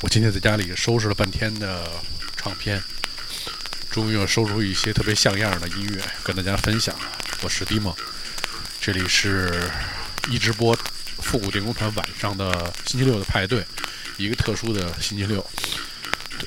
[0.00, 1.90] 我今天在家里收拾了半天的
[2.36, 2.80] 唱片，
[3.90, 6.94] 终于要收出一些特别像样的音乐跟大家分享。
[7.42, 7.92] 我是迪梦，
[8.80, 9.68] 这里是
[10.30, 10.72] 一直播
[11.18, 13.64] 复古电工团晚上的星期六的派对，
[14.16, 15.44] 一个特殊的星期六。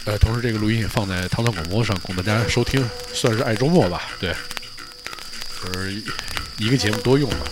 [0.06, 4.12] 呃，同时这个录音也放在唐唐广播上供大家收听，算是爱周末吧。
[4.18, 4.34] 对，
[5.62, 6.02] 就是
[6.58, 7.46] 一个节目多用吧。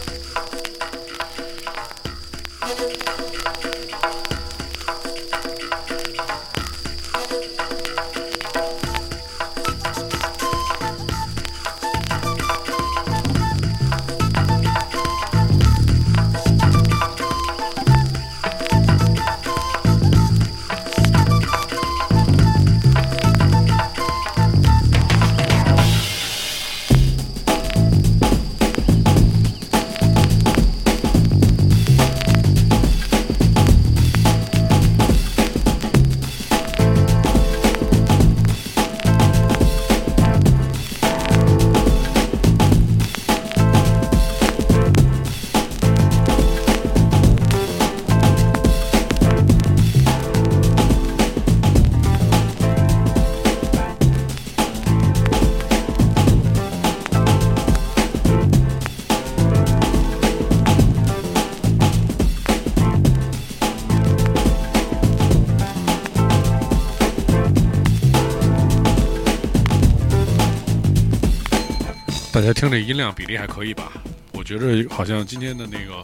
[72.51, 73.91] 家听这音量比例还可以吧？
[74.31, 76.01] 我觉着好像今天的那个，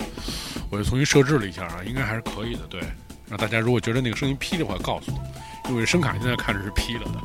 [0.70, 2.62] 我又重新设置了一下啊，应该还是可以的。
[2.70, 2.80] 对，
[3.28, 7.20] 让大家如果觉得那个声音劈的话，告诉我，因为声卡现在看着是劈了的。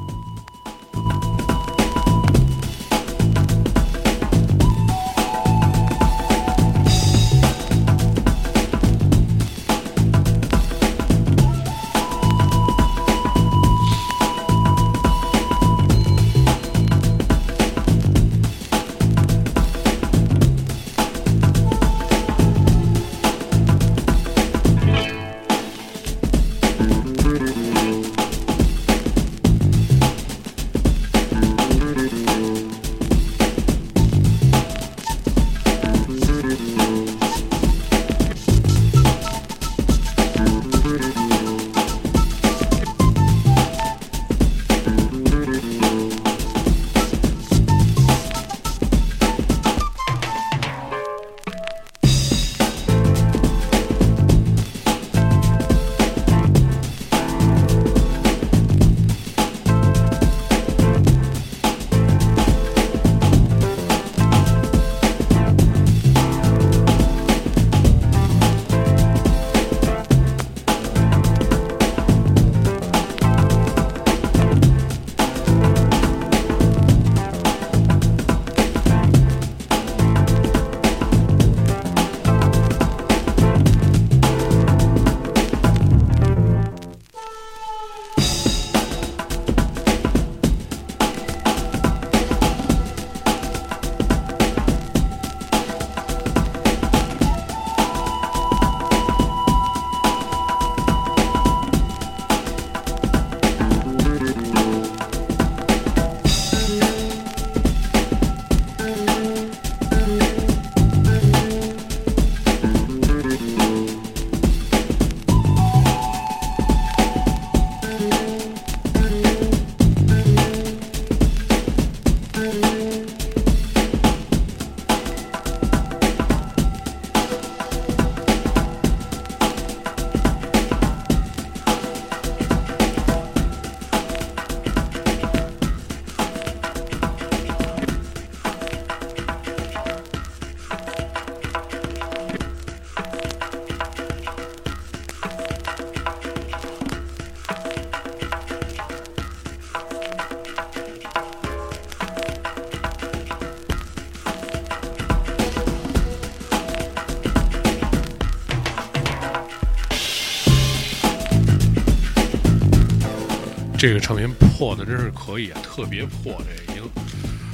[163.80, 166.86] 这个唱片破的真是可以啊，特别破，这已经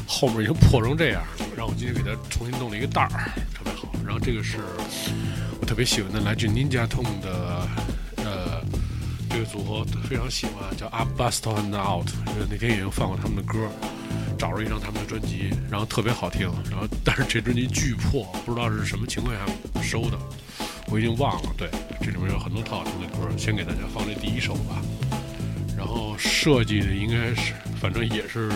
[0.09, 1.47] 后面已经破成这样了。
[1.57, 3.93] 然后我今天给它重新弄了一个袋儿，特别好。
[4.05, 4.59] 然后这个是
[5.61, 7.69] 我特别喜欢的来自 Ninja Tune 的
[8.17, 8.61] 呃
[9.31, 12.09] 这个组合，非常喜欢，叫 Up Bust and Out。
[12.51, 13.71] 那天已经放过他们的歌，
[14.37, 16.51] 找着一张他们的专辑，然后特别好听。
[16.69, 19.47] 然后但是这专辑巨破，不知道是什么情况下
[19.81, 20.19] 收的。
[20.89, 21.51] 我已经忘了。
[21.57, 21.71] 对，
[22.01, 24.83] 这里面有很多特好听的歌，先给大家放这第一首吧。
[26.47, 28.49] 设计的应该是，反正也是，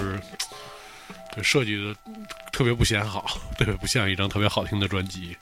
[1.33, 1.93] 对，设计的
[2.53, 3.27] 特别不显好，
[3.59, 5.37] 特别不像一张特别好听的专辑。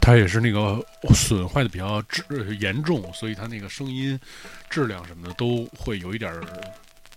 [0.00, 0.82] 它也是那个
[1.14, 2.02] 损坏的比较
[2.58, 4.18] 严重，所以它那个声音
[4.70, 6.34] 质量什么的都会有一点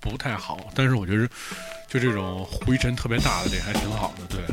[0.01, 0.69] 不太好。
[0.75, 1.29] 但是我觉得，
[1.87, 4.43] 就这种灰尘特别大的这还挺好的，对。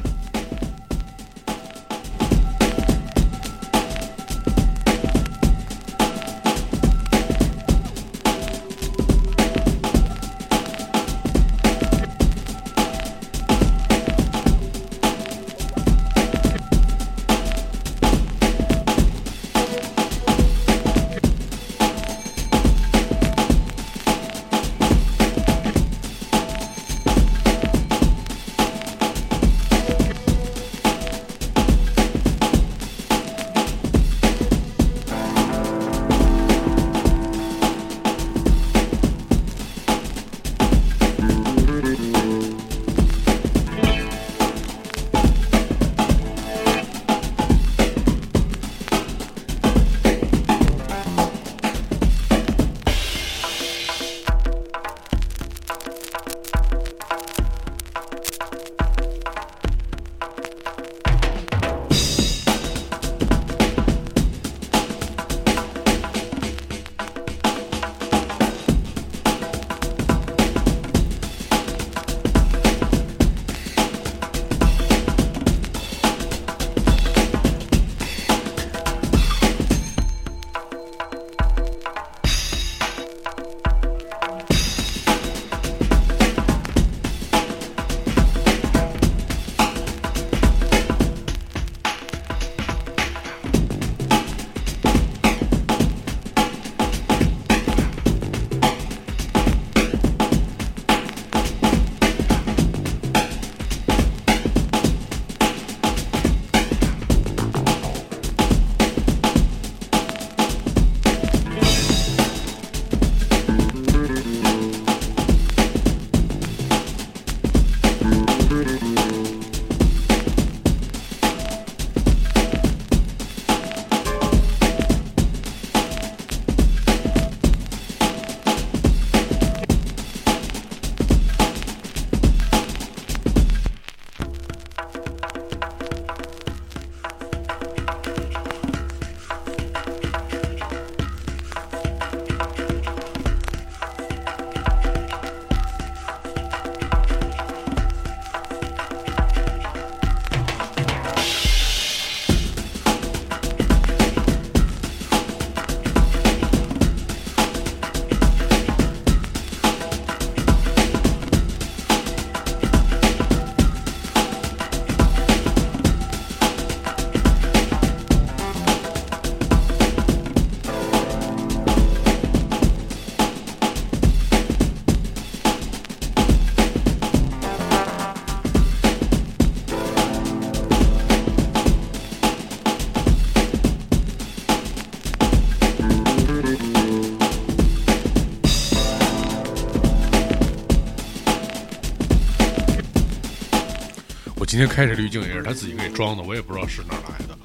[194.54, 197.37] 今天开这滤镜也是他自己给装的，我也不知道是哪来的，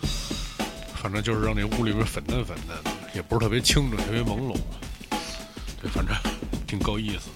[0.93, 4.55] 反正就是让那屋里边粉嫩粉嫩的，也不是特别清楚，特别朦胧，
[5.81, 6.15] 对，反正
[6.67, 7.28] 挺够意思。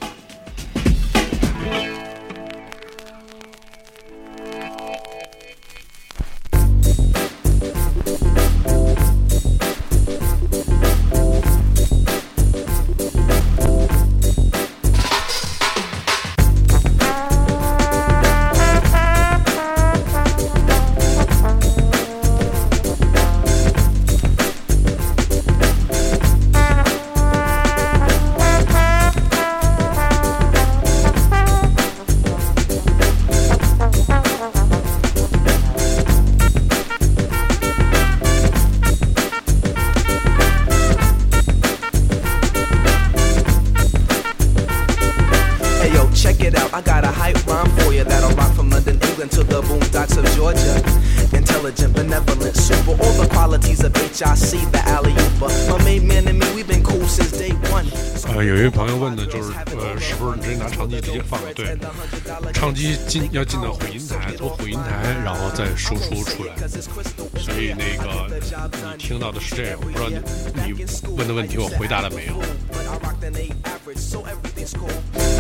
[69.02, 70.74] 听到的是这样，我不知道你你
[71.16, 72.34] 问的问题我回答了没有。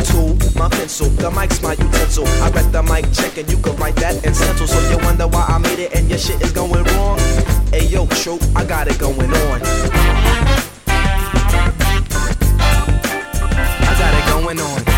[0.04, 2.26] Tool, my pencil, the mic's my utensil.
[2.42, 4.66] I read the mic check and you can write that in stencil.
[4.66, 7.18] So you wonder why I made it and your shit is going wrong.
[7.70, 9.60] Hey yo, true, I got it going on.
[13.84, 14.91] I got it going on.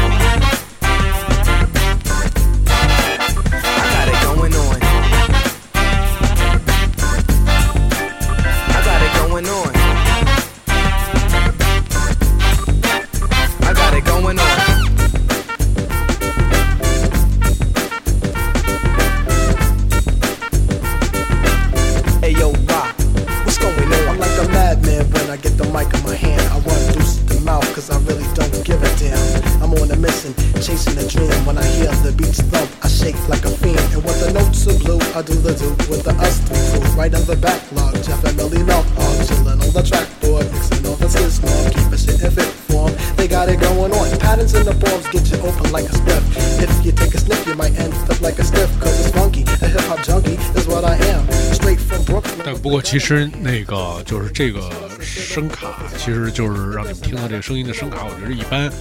[52.85, 54.69] 其实那个就是这个
[55.01, 58.71] 声卡，其实就是让你们听到这个声音的声卡，我觉得一般，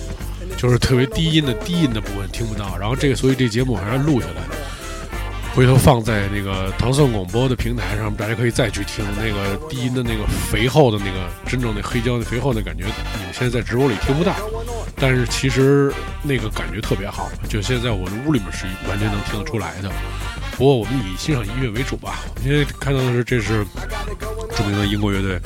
[0.59, 2.77] 就是特别低音的低音的部分听不到。
[2.79, 4.43] 然后这个，所以这节目还是录下来，
[5.55, 14.37] 回头放在那个唐宋广播的平台上，大家可以再去听那个低音的那个肥厚的那个真正的黑胶的肥厚的感觉，你们现在在直播里听不到。
[14.97, 15.91] 但是其实
[16.23, 19.91] 那个感觉特别好，就现在我的屋里面是完全能听得出来的。
[20.57, 22.21] 不过我们以欣赏音乐为主吧。
[22.37, 23.67] 我们现在看到的是，这是
[24.57, 25.41] 著名的英国乐队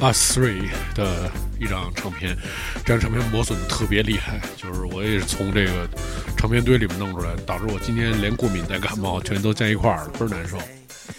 [0.00, 2.36] Us Three 的一张唱片。
[2.84, 5.88] 这张唱片磨损的特别厉害，就是我也是从这个
[6.36, 10.58] 唱片堆里面弄出来，导致我今天连过敏带感冒全都加一块儿了，倍儿难受。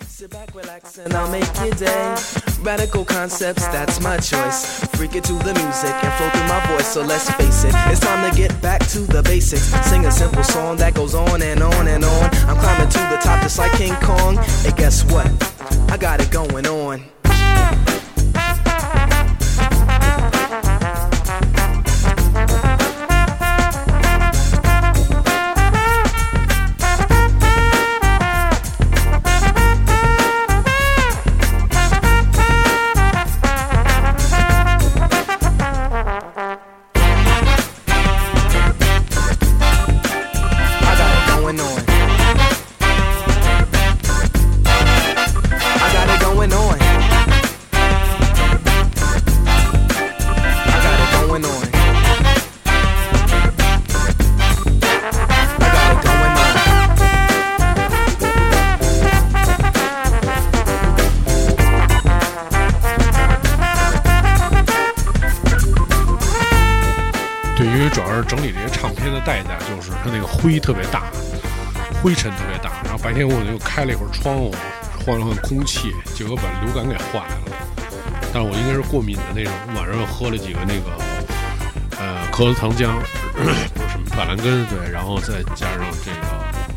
[0.08, 2.16] Sit back, relax, and I'll make your day.
[2.64, 4.86] Radical concepts, that's my choice.
[4.94, 6.86] Freak it to the music and flow through my voice.
[6.86, 9.74] So let's face it, it's time to get back to the basics.
[9.90, 12.30] Sing a simple song that goes on and on and on.
[12.48, 14.38] I'm climbing to the top just like King Kong.
[14.38, 15.26] And guess what?
[15.90, 17.02] I got it going on.
[70.04, 71.04] 它那个灰特别大，
[72.02, 72.82] 灰尘特别大。
[72.84, 74.54] 然后白天我又开了一会儿窗户，
[75.06, 77.38] 换了换空气，结果把流感给坏了。
[78.34, 80.92] 但是我应该是过敏的那种，晚上又喝了几个那个
[82.00, 82.96] 呃咳嗽糖浆，
[83.36, 83.54] 不是
[83.90, 86.28] 什么板蓝根，对，然后再加上这个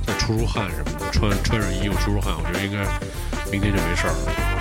[0.07, 2.85] 再出出汗什么的，穿穿上衣服出出汗，我觉得应该
[3.51, 4.54] 明天就没事儿了。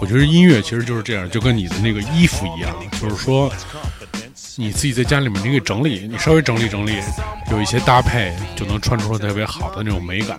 [0.00, 3.50] 我觉得音乐其实就是这样，就跟你的那个衣服一样，就是说，
[4.56, 7.00] 你自己在家里面你给整理，你稍微整理整理，
[7.50, 10.38] 有一些搭配就能穿出特别好的那种美感。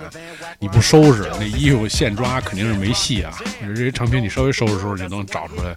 [0.60, 3.34] 你不收拾，那衣服现抓肯定是没戏啊。
[3.62, 5.75] 这些唱片你稍微收拾收拾，就能找出来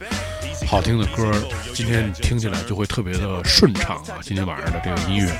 [0.67, 1.33] 好听的歌。
[1.75, 4.19] 今天你听起来就会特别的顺畅啊！
[4.21, 5.33] 今天晚上的这个音乐，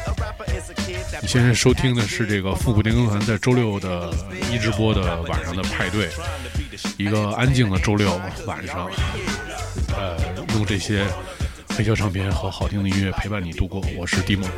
[1.21, 4.11] 你现在收听的是这个复古电工团在周六的
[4.53, 6.09] 一直播的晚上的派对，
[6.97, 8.89] 一个安静的周六晚上，
[9.97, 10.17] 呃，
[10.55, 11.05] 用这些
[11.71, 13.83] 黑胶唱片和好听的音乐陪伴你度过。
[13.97, 14.49] 我是蒂梦。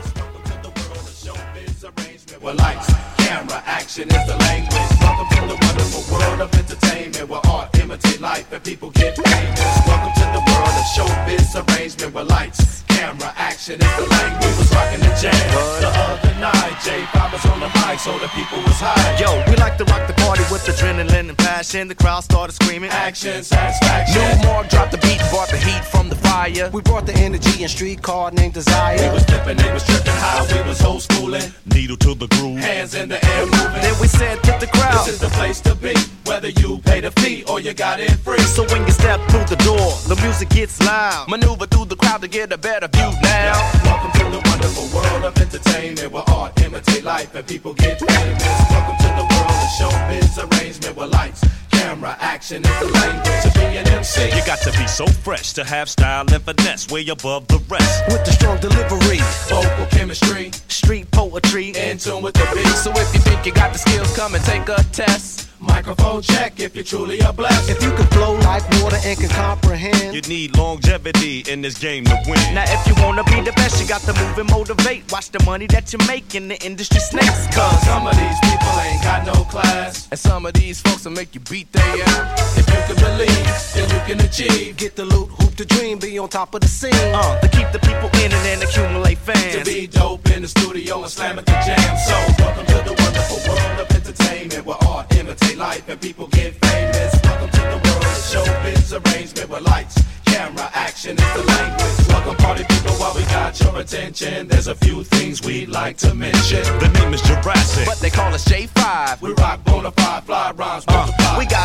[2.40, 4.90] Where lights, camera, action is the language.
[5.00, 9.80] Welcome to the wonderful world of entertainment where art imitate life and people get famous.
[9.86, 14.44] Welcome to the world of showbiz arrangement where lights, camera, action is the language.
[14.44, 15.32] We was rocking the jam
[15.80, 16.76] the other night.
[16.84, 19.16] J5 was on the mic, so the people was high.
[19.20, 21.88] Yo, we like to rock the party with adrenaline and passion.
[21.88, 22.90] The crowd started screaming.
[22.90, 24.20] Action, satisfaction.
[24.20, 26.70] New Mark dropped the beat brought the heat from the fire.
[26.72, 28.96] We brought the energy and streetcar named Desire.
[28.98, 31.48] We was flipping, they was tripping high, we was old schooling.
[31.72, 32.58] Needle to the groove.
[32.58, 33.82] Hands in the air moving.
[33.82, 35.06] Then we said to the crowd.
[35.06, 38.10] This is the place to be, whether you pay the fee or you got it
[38.26, 38.40] free.
[38.40, 41.28] So when you step through the door, the music gets loud.
[41.28, 43.70] Maneuver through the crowd to get a better view now.
[43.84, 48.60] Welcome to the wonderful world of entertainment where art imitate life and people get famous.
[48.70, 51.44] Welcome to the world of showbiz arrangement where lights,
[51.80, 54.24] camera, action is the language of being MC.
[54.36, 58.04] You got to be so fresh to have style and finesse, way above the rest.
[58.08, 61.68] With the strong delivery, vocal chemistry, street poetry.
[61.70, 62.66] in tune with the beat.
[62.84, 65.48] So if you think you got the skills, come and take a test.
[65.60, 67.68] Microphone check if you truly are blessed.
[67.68, 70.14] If you can flow like water and can comprehend.
[70.14, 72.54] You need longevity in this game to win.
[72.54, 75.12] Now if you wanna be the best, you got to move and motivate.
[75.12, 77.46] Watch the money that you make in the industry snakes.
[77.48, 80.08] Cause Cause some of these people ain't got no class.
[80.10, 82.58] and some of these folks will make you beat their ass.
[82.58, 84.76] If you can believe, then you can achieve.
[84.76, 86.94] Get the loot, hoop the dream, be on top of the scene.
[86.94, 89.56] Uh, to keep the people in and then accumulate fans.
[89.56, 91.96] To be dope in the studio and slam at the jam.
[92.08, 96.54] So welcome to the wonderful world of entertainment where art imitate life and people get
[96.64, 97.10] famous.
[97.24, 102.08] Welcome to the world of showbiz arrangement where lights, camera, action is the language.
[102.08, 104.48] Welcome party people while we got your attention.
[104.48, 106.62] There's a few things we'd like to mention.
[106.80, 107.86] The name is Jurassic.
[107.86, 109.20] But they call us J5.
[109.20, 111.59] We rock bona fide, fly rhymes, Uh, we got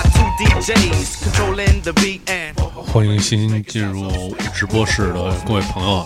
[2.91, 6.05] 欢迎新进入直播室的各位朋友。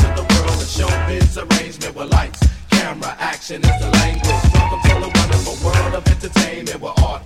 [0.51, 4.43] to the showbiz arrangement where lights, camera, action is the language.
[4.53, 7.21] Welcome to the wonderful world of entertainment where art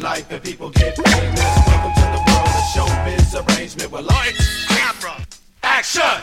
[0.00, 1.40] life and people get famous.
[1.66, 5.16] Welcome to the world of showbiz arrangement where lights, camera,
[5.62, 6.22] action.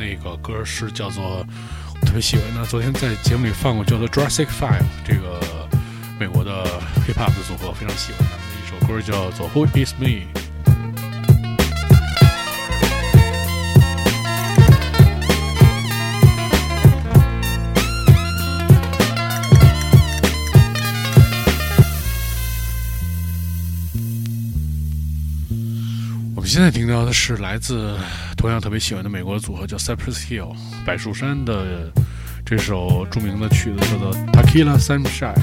[0.00, 1.46] 那个歌是叫做
[2.00, 5.38] 我特别喜欢的，昨天在节目里放过，叫做 Jurassic Five，这个
[6.18, 6.64] 美国的
[7.06, 10.39] hip hop 的组合，非常喜欢他们的一首歌叫做 Who Is Me。
[26.40, 27.98] 我们现在听到的是来自
[28.34, 31.92] 同样特别喜欢的美国组合，叫 Cypress Hill 柏树山的
[32.46, 35.34] 这首著名的曲子，叫做 Tequila Sunshine。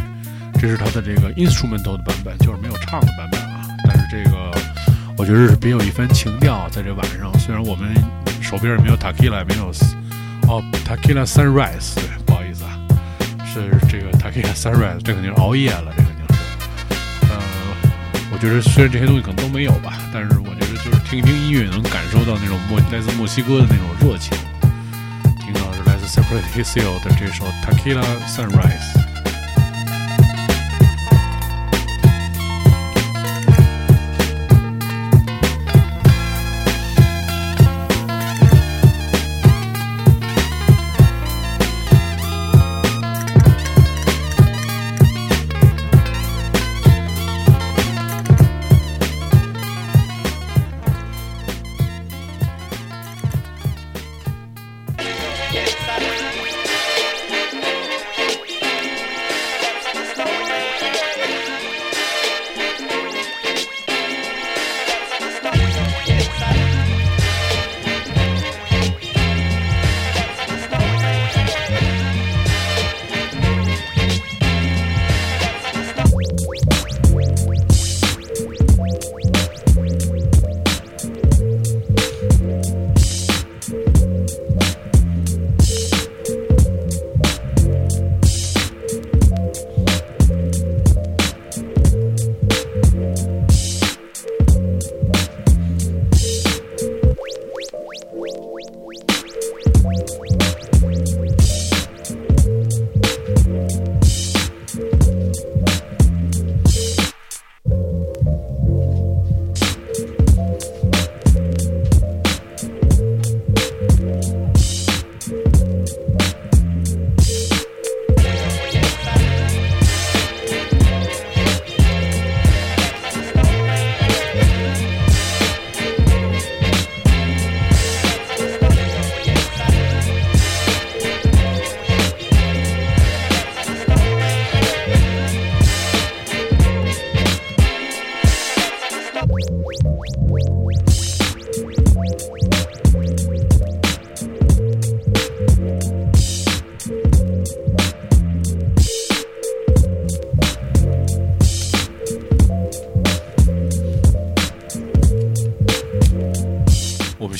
[0.59, 3.67] 这是它的这个 instrumental 的版本，就是没有唱的版本啊。
[3.85, 4.51] 但是这个
[5.19, 7.31] 我觉得是别有一番情调，在这晚上。
[7.37, 7.93] 虽然我们
[8.41, 9.69] 手边也没有 Tequila，也没有
[10.49, 12.75] 哦 Tequila Sunrise，对，不好意思啊，
[13.45, 16.41] 是这个 Tequila Sunrise，这肯定是熬夜了，这肯定是。
[17.29, 17.39] 呃，
[18.33, 20.39] 我觉得虽然这些东西可能都没有吧，但是
[21.09, 24.37] 听一听音乐，能感受到那种墨来自墨西哥的那种热情。
[25.39, 29.06] 听到是来自 Separate Hill 的这首 Tequila Sunrise。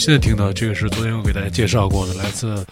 [0.08, 2.66] 现在听到这个是昨天我给大家介绍过的，来自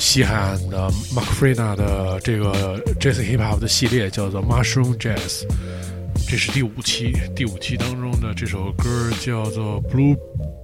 [0.00, 5.44] 西海岸的 Mark f r e n a 的这个 Jazz Hip Hop 的系列，叫做 Mushroom Jazz。
[6.28, 10.16] 这是第五期，第五期当中的这首歌叫做 Blue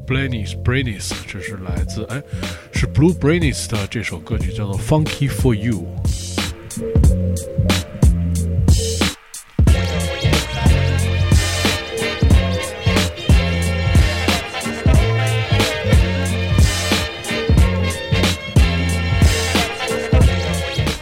[0.04, 2.20] Brainis Brainis，这是来自哎，
[2.72, 5.86] 是 Blue Brainies 的这首歌曲叫做 Funky for You。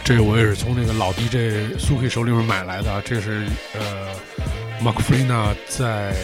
[0.07, 3.45] 这个我也是从那个老 DJ 苏 K 手里面买来的，这是
[3.77, 4.07] 呃
[4.81, 6.15] 马克弗里纳在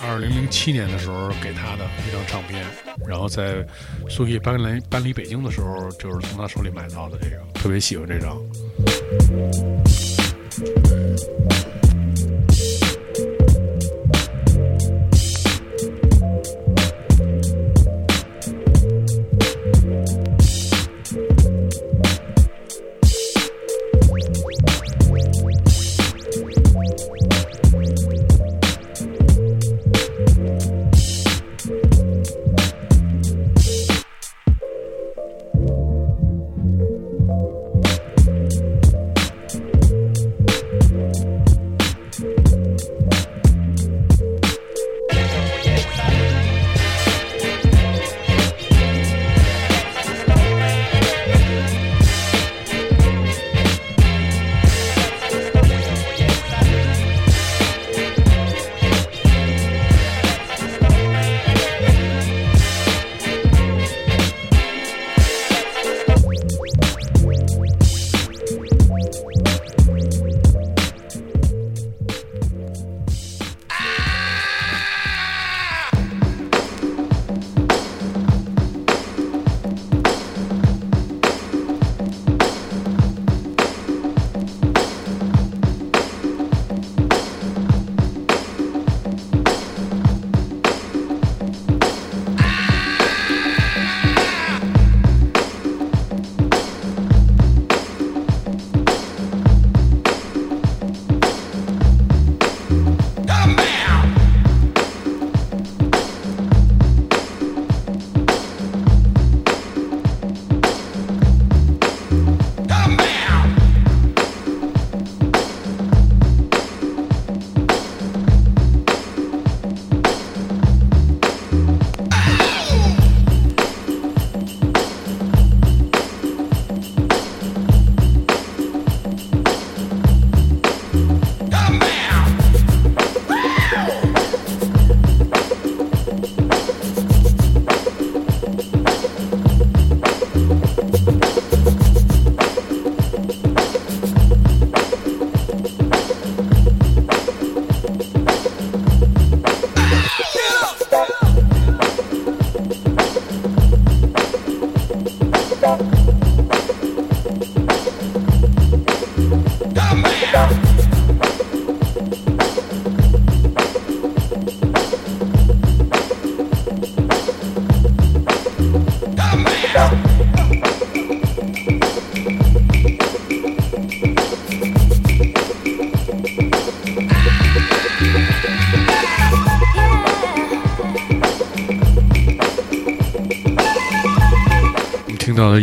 [0.00, 2.64] 二零零七年的时候给他的一张唱片，
[3.06, 3.62] 然后在
[4.08, 8.34] 苏 K 搬来搬离北京的时候，就是从他手里买到的这个，特别喜欢这张。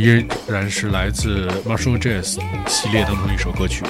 [0.05, 2.37] 依然是来自 Marshall Jazz
[2.67, 3.83] 系列当中一首歌曲。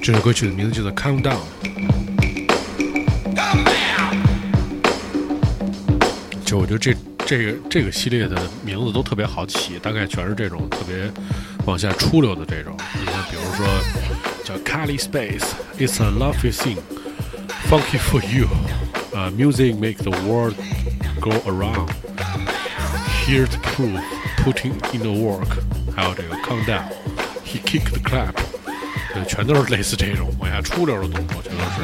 [0.00, 1.34] 这首歌曲的名字叫做《Countdown》。
[6.44, 6.94] 就我觉得这
[7.26, 11.10] 这个这个系列的名字都特别好起，大概全是这种特别
[11.65, 12.75] 往下出溜的这种。
[12.99, 13.67] 你看，比如说
[14.43, 18.47] 叫 Kali Space，It's a lovely thing，Funky for you，
[19.13, 20.55] 呃、uh,，Music make the world
[21.19, 25.59] go around，Here to prove，Putting in the work，
[25.95, 28.33] 还有这个 Countdown，He kick the clap，
[29.13, 31.81] 对，全都是类似这种往下出溜的动作，全都是。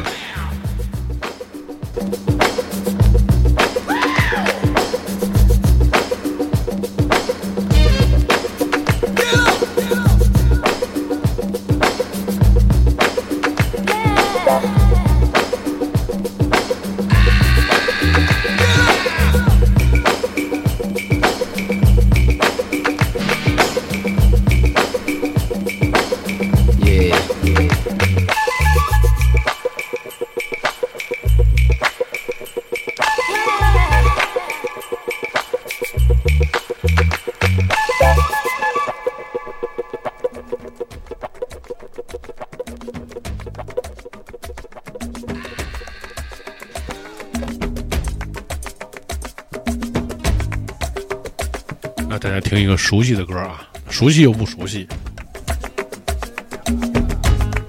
[52.69, 54.87] 个熟悉的歌啊，熟悉又不熟悉。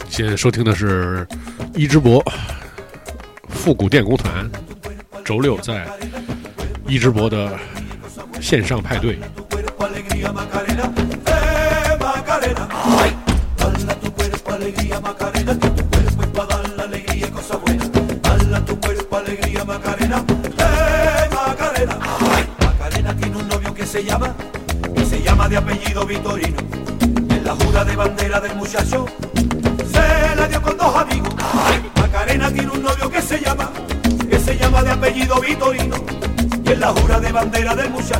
[0.09, 1.25] 现在收听的是
[1.73, 2.23] 一直播
[3.47, 4.49] 复古电工团，
[5.23, 5.87] 周六在
[6.87, 7.57] 一直播的
[8.41, 9.17] 线上派对。
[37.29, 38.18] De bandera del muchacho,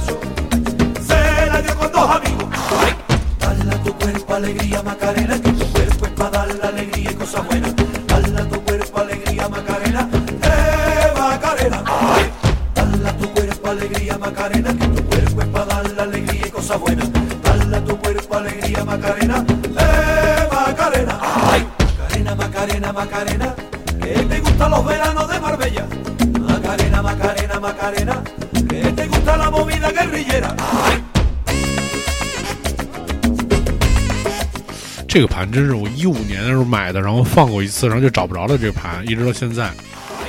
[35.19, 38.57] 这个盘真是我一五年的时候买的，然后放过一次，然后就找不着了。
[38.57, 39.69] 这个盘一直到现在，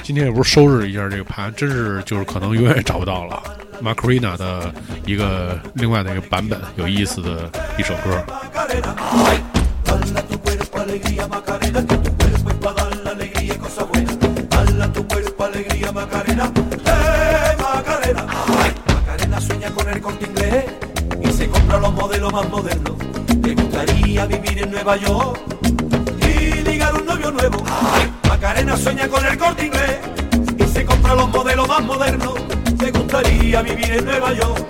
[0.02, 3.40] 今天也不是收拾一下这个盘，真是就是可能永远也找不到了。
[3.80, 4.74] Macarena 的
[5.06, 7.48] 一个另外的一个版本，有意思的
[7.78, 8.20] 一首歌。
[24.62, 25.40] En Nueva York
[26.20, 27.62] y ligar un novio nuevo.
[28.28, 29.98] Macarena sueña con el corte inglés
[30.58, 32.34] y se compra los modelos más modernos.
[32.78, 34.66] Le gustaría vivir en Nueva York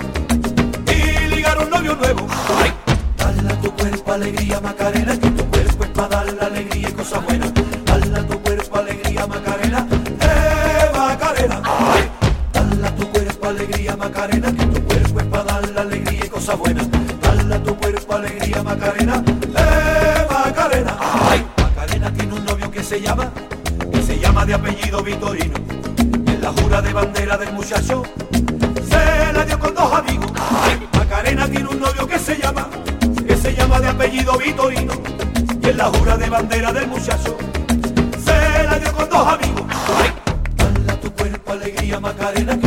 [0.87, 2.27] y ligar un novio nuevo.
[3.17, 6.93] Dale a tu cuerpo alegría Macarena, que tu cuerpo es para dar la alegría y
[6.93, 7.53] cosas buenas.
[7.85, 9.87] Dale a tu cuerpo alegría Macarena,
[10.21, 11.63] eh Macarena.
[12.53, 16.29] Dale a tu cuerpo alegría Macarena, que tu cuerpo es para dar la alegría y
[16.29, 16.87] cosas buenas.
[17.23, 19.23] Dale a tu cuerpo alegría Macarena,
[22.91, 23.31] se llama,
[23.93, 25.55] que se llama de apellido Vitorino.
[26.27, 28.03] En la jura de bandera del muchacho
[28.91, 30.33] se la dio con dos amigos.
[30.99, 32.69] Macarena tiene un novio que se llama,
[33.25, 34.93] que se llama de apellido Vitorino.
[35.63, 37.39] Y en la jura de bandera del muchacho
[38.25, 39.63] se la dio con dos amigos.
[39.97, 40.11] Ay,
[40.57, 42.59] dale a tu cuerpo alegría Macarena,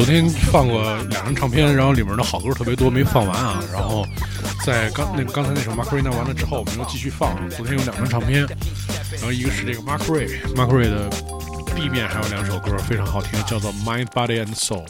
[0.00, 3.62] 昨天放过两张唱片，然后里面的好歌特别多，没放完啊。
[3.70, 4.02] 然后
[4.64, 7.36] 在刚那刚才那首 Mark Ray 那完了之后，我们又继续放。
[7.50, 8.46] 昨天有两张唱片，
[9.12, 11.10] 然后一个是这个 Mark Ray，Mark Ray 的
[11.76, 14.86] B 面还有两首歌非常好听，叫做 Mind, Body and Soul。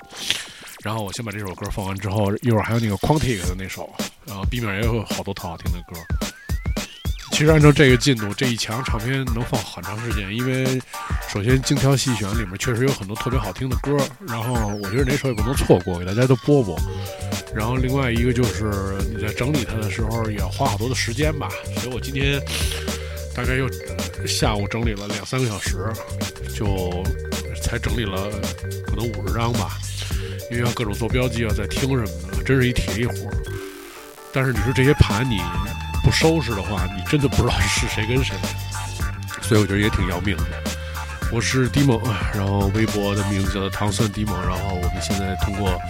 [0.85, 3.93] 然后我先把这首歌放完之后，一会儿还有那个 Quantic 的那首，
[4.25, 6.20] 然后 B 面也有好多特好听的歌。
[7.31, 10.81] 其实按照这个进度，这一墙唱片能放很长时间，因为
[11.29, 13.97] 首先精挑细选，里面确实有很多特别好听的歌，
[14.29, 14.53] 然后
[14.83, 16.79] 我觉得哪首也不能错过，给大家都播播。
[17.55, 18.71] 然后另外一个就是
[19.09, 22.39] 你在整理它的时候也要花好多的时间吧，所以我今天
[23.35, 23.67] 大概又
[24.27, 25.79] 下午整理了两三个小时，
[26.55, 27.03] 就
[27.63, 28.31] 才整理了
[28.87, 29.79] 可能五十张吧，
[30.51, 33.15] 因为要各种做标记啊，在听什么的，真是一体力活。
[34.33, 35.41] 但是你说这些盘你
[36.11, 38.35] 收拾的话，你真的不知道是谁跟谁，
[39.41, 40.45] 所以我觉得也挺要命的。
[41.33, 42.01] 我是迪蒙，
[42.35, 45.81] 然后微博的名字叫做糖蒜迪蒙，然后我们现在通过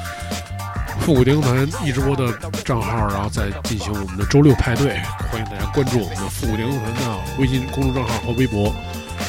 [1.01, 2.31] 复古电台一直播的
[2.65, 5.01] 账号，然后再进行我们的周六派对，
[5.31, 8.75] 欢迎大家关注我们的复古电台的微信公众账号和微博。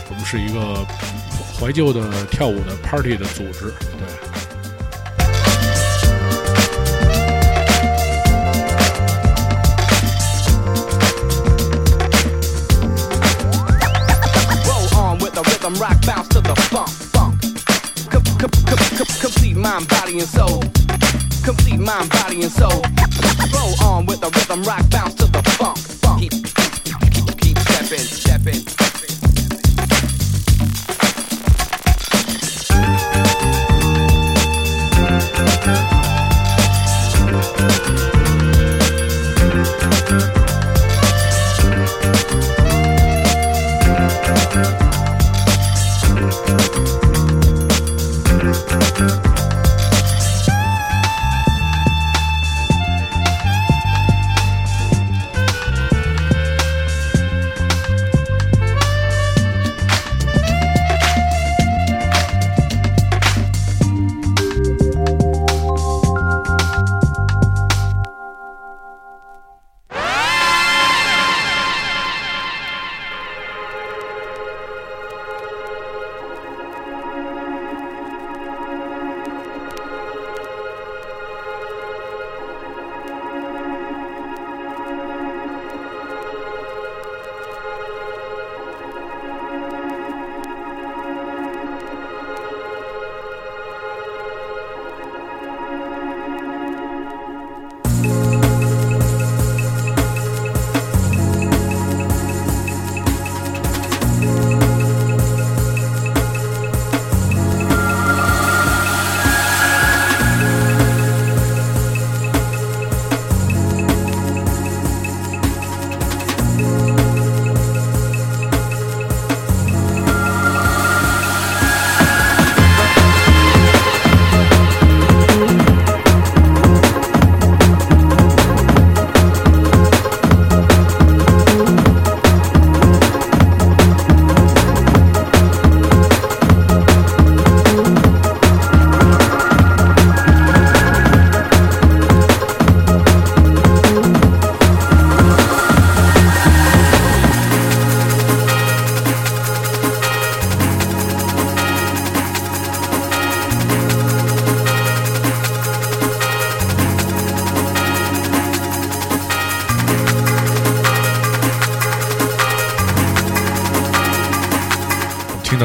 [0.09, 0.85] 我们是一个
[1.57, 4.20] 怀旧的跳舞的 party 的组织，对。
[19.81, 20.61] Mind, body, and soul.
[21.43, 22.81] Complete mind, body, and soul.
[23.53, 25.77] Roll on with the rhythm, rock, bounce to the funk.
[25.77, 26.19] Funk.
[26.21, 28.80] Keep, keep, keep, keep stepping, stepping.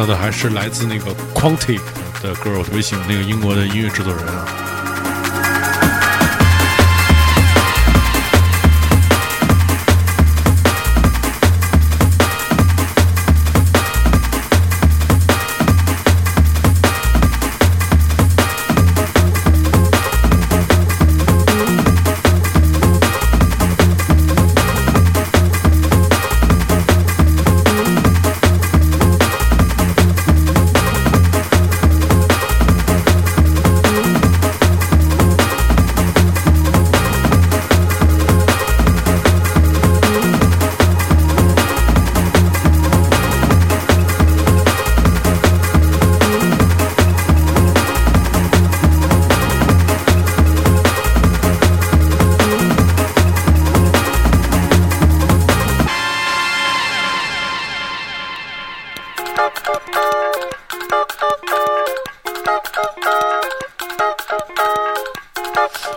[0.06, 1.80] 的还是来自那个 Quantic
[2.22, 4.65] 的歌，我特别喜欢那个英国的音乐制作人啊。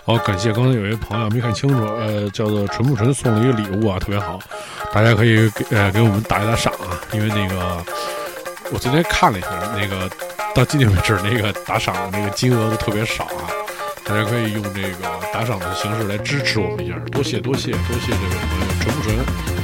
[0.05, 4.39] 好，感谢刚才有一位朋友没看清楚，呃，叫做纯不纯送了一个礼物啊，特别好，
[4.91, 7.83] 大家可以给呃给我们打一打赏啊，因为那个
[8.71, 10.09] 我昨天看了一下，那个
[10.55, 13.47] 到今天为止那个打赏的那个金额都特别少啊，
[14.03, 14.97] 大家可以用这个
[15.31, 19.58] 打赏的形式来支持我们一下，多谢多谢多谢这位朋友纯不纯。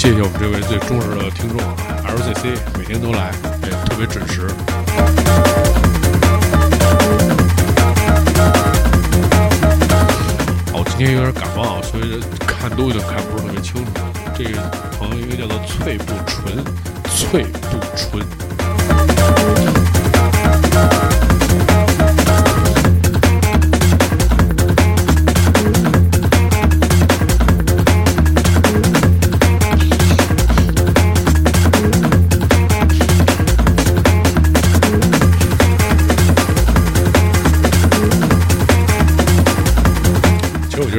[0.00, 1.76] 谢谢我们这位最忠实的听众啊
[2.08, 3.30] ，LCC 每天都来，
[3.64, 4.48] 也特别准时。
[10.72, 13.90] 我，今天有点感冒啊，所以看东西都看不是特别清楚。
[14.34, 14.58] 这个
[14.98, 16.64] 朋友应该叫做翠不纯，
[17.14, 18.24] 翠不纯。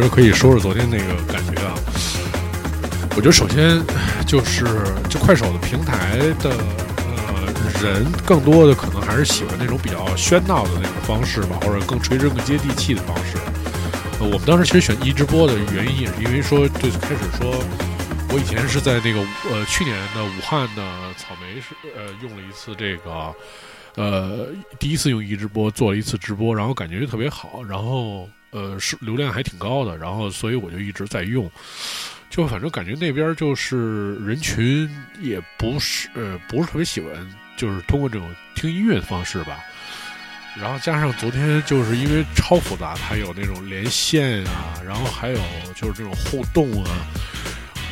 [0.01, 1.75] 觉得可以说说昨天那个感觉啊。
[3.11, 3.79] 我觉得首先
[4.25, 4.65] 就是
[5.07, 6.49] 这快手的平台的
[6.97, 13.37] 呃人，更多的可能还是喜欢那种比较喧闹的那种方式吧，或者更垂直、更接地气的方式。
[14.19, 17.63] 呃，我们当时其实选一直播的原因也是因为说，最开始说，
[18.29, 19.19] 我以前是在那个
[19.51, 20.81] 呃去年的武汉的
[21.15, 23.31] 草莓是呃用了一次这个。
[23.97, 24.47] 呃，
[24.79, 31.49] 第一次用一直播做了一次直播，然后感觉就特别好，然后呃是流量还挺高的，然后所以我就一直在用，
[32.29, 34.89] 就反正感觉那边就是人群
[35.19, 37.11] 也不是呃不是特别喜欢，
[37.57, 39.59] 就是通过这种听音乐的方式吧，
[40.59, 45.39] 然后加上昨天就是因为超复杂，它有那种连线啊，然后还有
[45.75, 46.91] 就是这种互动啊，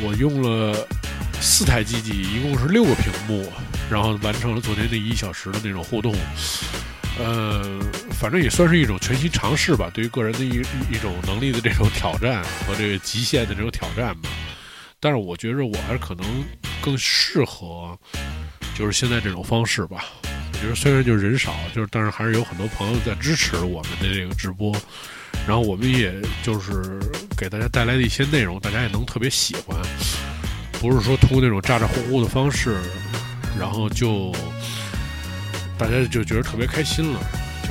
[0.02, 0.88] 我用了
[1.42, 3.52] 四台机器，一共是六个屏幕，
[3.90, 6.14] 然后完成了昨天那一小时的那种互动。
[7.18, 7.80] 呃，
[8.12, 10.62] 反正也算是一种全新尝试吧，对于个人的一
[10.94, 14.30] 一种能力的这种挑战和这个极限的这种挑战吧。
[15.00, 16.26] 但是我觉着我还是可能
[16.82, 17.98] 更适合，
[18.78, 20.06] 就是现在这种方式吧。
[20.24, 24.76] 我觉得虽然就是人少，就是但是还是有很多朋友在支持我们的这个直播，
[25.48, 27.00] 然后我们也就是
[27.38, 29.78] 给大家带来的一些内容，大家也能特别喜欢，
[30.82, 32.78] 不是说通过那种咋咋呼呼的方式，
[33.58, 34.36] 然后就
[35.80, 37.20] 大家就觉得特别开心了。
[37.64, 37.70] 就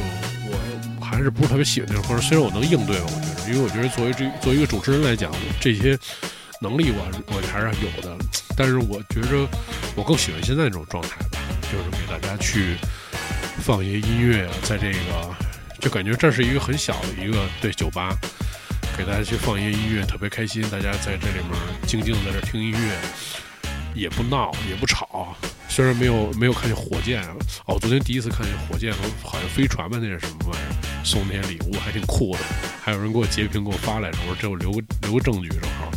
[0.51, 5.31] 我还是不是特别喜欢这种方式，虽然我能应对吧，我觉得，因为我觉得作为这作为一个主持人来讲，
[5.61, 5.97] 这些
[6.61, 8.17] 能力我我还是有的，
[8.57, 9.47] 但是我觉着
[9.95, 11.39] 我更喜欢现在这种状态吧，
[11.71, 12.77] 就是给大家去
[13.61, 15.37] 放一些音乐啊，在这个
[15.79, 18.17] 就感觉这是一个很小的一个对酒吧，
[18.97, 21.53] 给大家去放一些音乐，特别开心，大家在这里面
[21.87, 22.99] 静静在这听音乐，
[23.99, 25.35] 也不闹也不吵。
[25.69, 27.23] 虽然没有没有看见火箭，
[27.67, 31.05] 哦，昨天第一次看见火箭和好像飞船吧，那是什么玩意儿？
[31.05, 32.41] 送那些礼物还挺酷的，
[32.83, 35.91] 还有人给我截屏给我发来着，我说这我留个留个证据正好。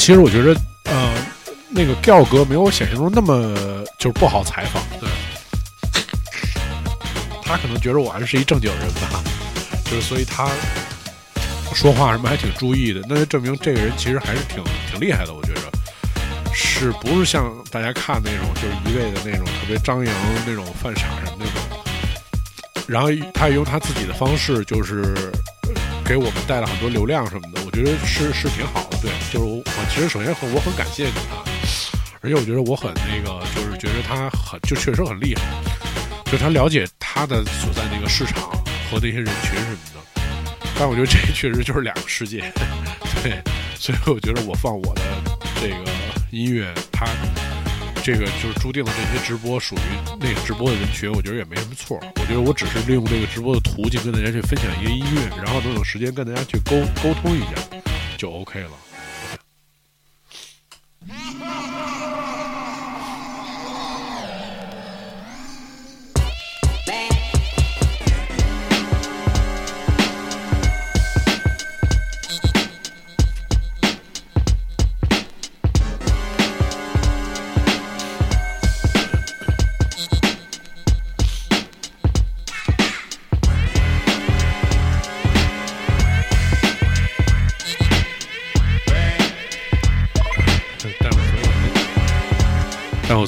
[0.00, 1.12] 其实我觉得，呃，
[1.68, 5.06] 那个调哥没有我想象中那么就是不好采访，对，
[7.42, 9.22] 他可能觉得我还是一正经人吧，
[9.84, 10.48] 就是所以他
[11.74, 15.70] 说话什么还挺注意的，那就证明这个人其实还是挺挺厉害的，我觉着，
[16.54, 20.14] 是不是像大家看那种就是一味的那种特别张扬
[20.46, 25.30] 那种犯傻什么那种，然后他也用他自己的方式就是。
[26.10, 28.98] 给我们带了很多流量什么的，我觉得是是挺好的。
[29.00, 31.38] 对，就是我我其实首先很我很感谢你啊，
[32.20, 35.42] 而且我觉得我很那个，就是觉得他很就确实很厉害，
[36.24, 38.50] 就他了解他的所在那个市场
[38.90, 40.22] 和那些人群什么的。
[40.76, 42.40] 但我觉得这确实就是两个世界，
[43.22, 43.40] 对，
[43.76, 45.02] 所以我觉得我放我的
[45.60, 45.76] 这个
[46.32, 47.06] 音乐，他
[48.02, 49.80] 这个就是注定了这些直播属于
[50.18, 52.00] 那个直播的人群，我觉得也没什么错。
[52.16, 57.54] 我觉得我只是利用这个直播的途径跟大家去分享一些音乐，然后能有时间跟大家去沟沟通一下，
[58.16, 58.70] 就 OK 了。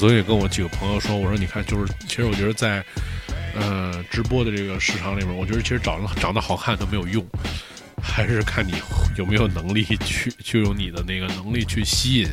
[0.03, 2.83] 昨天也跟我几个朋友说，我说你看，就是其实我觉得在
[3.55, 7.25] 呃直播的这个市场里面，我觉得其实长得长得好看都没有用，
[8.03, 8.73] 还是看你
[9.15, 12.27] 有没有能力去去用你的那个能力去吸引，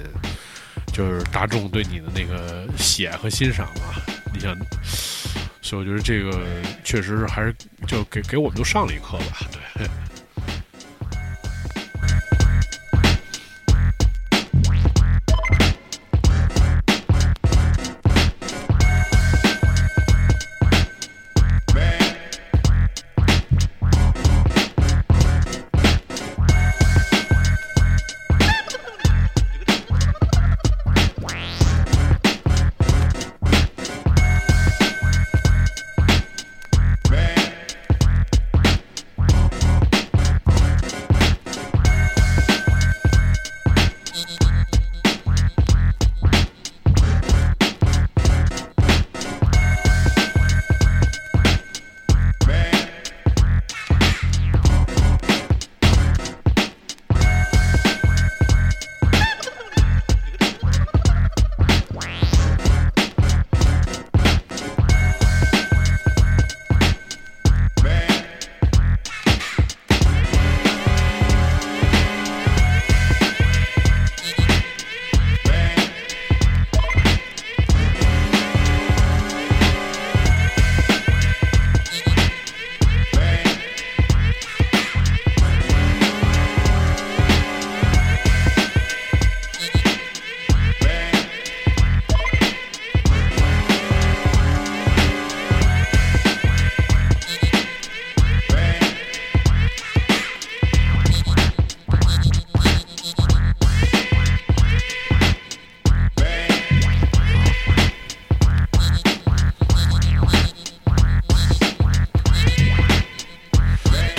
[0.92, 4.02] 就是大众对你的那个喜爱和欣赏嘛。
[4.34, 4.52] 你想，
[5.62, 6.44] 所以我觉得这个
[6.82, 7.54] 确实是还是
[7.86, 9.86] 就给给我们都上了一课吧，对。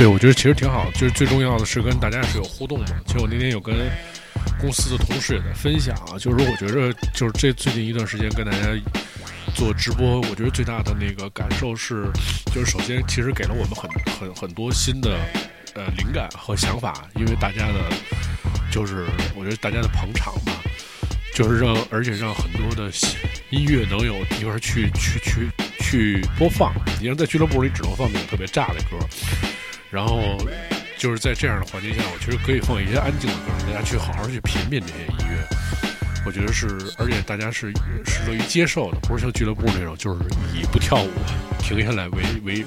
[0.01, 2.85] 对，我觉得其实挺好，就是最重要的是跟大家是有互动嘛。
[3.05, 3.75] 其实我那天有跟
[4.59, 8.57] 公司的同事也在分享啊，就是我觉着就是这最近一段时间跟大家
[9.53, 12.07] 做直播，我觉得最大的那个感受是，
[12.47, 13.87] 就是首先其实给了我们很
[14.19, 15.19] 很很多新的
[15.75, 17.91] 呃灵感和想法，因为大家的，
[18.71, 20.63] 就是我觉得大家的捧场吧，
[21.35, 22.91] 就是让而且让很多的
[23.51, 26.73] 音乐能有地方去去去去播放。
[26.99, 28.97] 你像在俱乐部里只能放那种特别炸的歌。
[29.91, 30.37] 然后
[30.97, 35.45] 就是在这样的环境下，我其实可以放一些安静的歌，大家去好好去品品这些音乐。
[36.25, 36.67] 我觉得是，
[36.97, 37.73] 而且大家是
[38.05, 40.19] 是乐于接受的，不是像俱乐部那种，就是
[40.55, 41.09] 以不跳舞
[41.59, 42.65] 停下来为为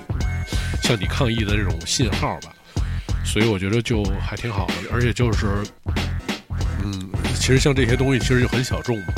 [0.83, 2.53] 向你抗议的这种信号吧。
[3.25, 5.47] 所以我觉得就还挺好的，而且就是，
[6.85, 9.15] 嗯，其实像这些东西其实就很小众嘛。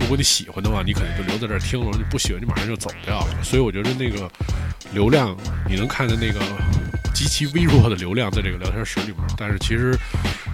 [0.00, 3.42] 如果你喜欢的话，你可能就留在这儿听了；你不喜欢，你马上就走掉了。
[3.42, 4.30] 所以我觉得那个
[4.92, 5.36] 流量，
[5.68, 6.40] 你能看的那个。
[7.14, 9.96] 极其微弱的流量在这个聊天室里面，但是其实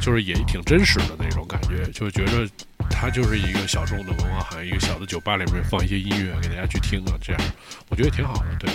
[0.00, 2.46] 就是也挺真实的那种感觉，就觉着
[2.90, 7.42] 它就是一个小众的文化行业，一个小的酒吧里面放一些音乐给大家去听啊，这样
[7.88, 8.56] 我觉得挺好的。
[8.60, 8.70] 对，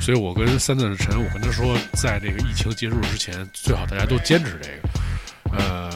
[0.00, 4.88] 所以我跟三段陈，我跟他说，在这个疫情结束之前，最好大家都坚持这个。
[5.54, 5.90] 呃，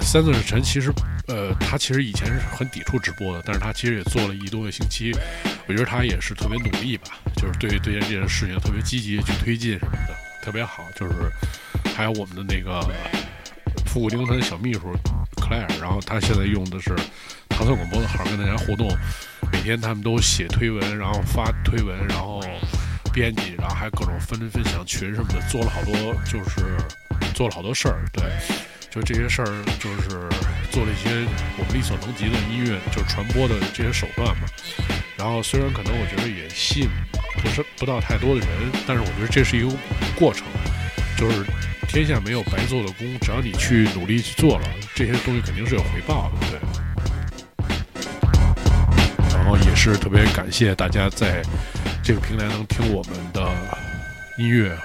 [0.00, 0.92] 三段陈其实，
[1.28, 5.12] 呃，他其实以前是很抵触直播的，但是他其实也做了一多个星期，
[5.68, 10.27] 我觉得他也是特别努力吧，就是对对这件事情特别积极去推进什么的。
[10.48, 11.30] 特别好，就是
[11.94, 12.80] 还有我们的那个
[13.84, 14.80] 复古丁他的小秘书
[15.36, 16.96] Claire，然后他现在用的是
[17.50, 18.88] 唐宋广播的号跟大家互动，
[19.52, 22.40] 每天他们都写推文，然后发推文，然后
[23.12, 25.94] 编辑，然后还各种分分享群什么的，做了好多，
[26.24, 26.78] 就是
[27.34, 28.24] 做了好多事儿，对，
[28.98, 29.46] 就这些事儿，
[29.78, 30.08] 就是
[30.70, 31.24] 做了一些
[31.56, 34.42] 我们力所能及的音乐，就是传播的这些手段嘛。
[35.16, 36.88] 然后虽然可能我觉得也吸引
[37.40, 38.48] 不是不到太多的人，
[38.86, 39.68] 但是我觉得这是一个
[40.16, 40.44] 过程，
[41.16, 41.44] 就是
[41.86, 46.58] 天下没有白做的工，只要你去努力去做了，这些东西肯定是有回报的，对。
[49.32, 51.40] 然后也是特别感谢大家在
[52.02, 53.48] 这个平台能听我们的
[54.38, 54.76] 音乐。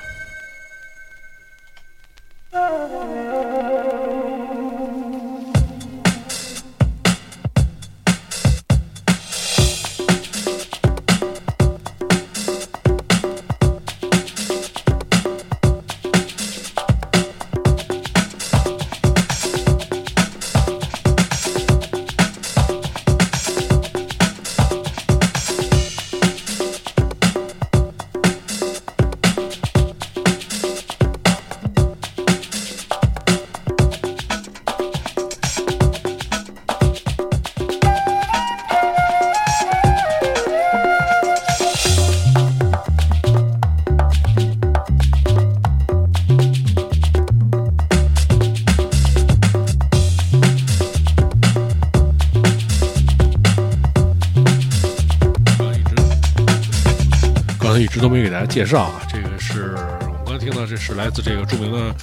[58.53, 61.95] 介绍啊，这个是我们刚才听到，这是来自这个著名的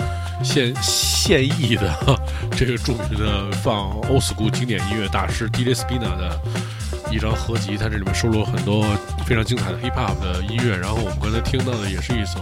[0.43, 1.95] 现现役的
[2.57, 6.37] 这个著名的放 old school 经典音乐大师 DJ Spina 的
[7.09, 8.85] 一张合集，它这里面收录了很多
[9.25, 10.77] 非常精彩的 hip hop 的音乐。
[10.77, 12.41] 然后我们刚才听到的也是一首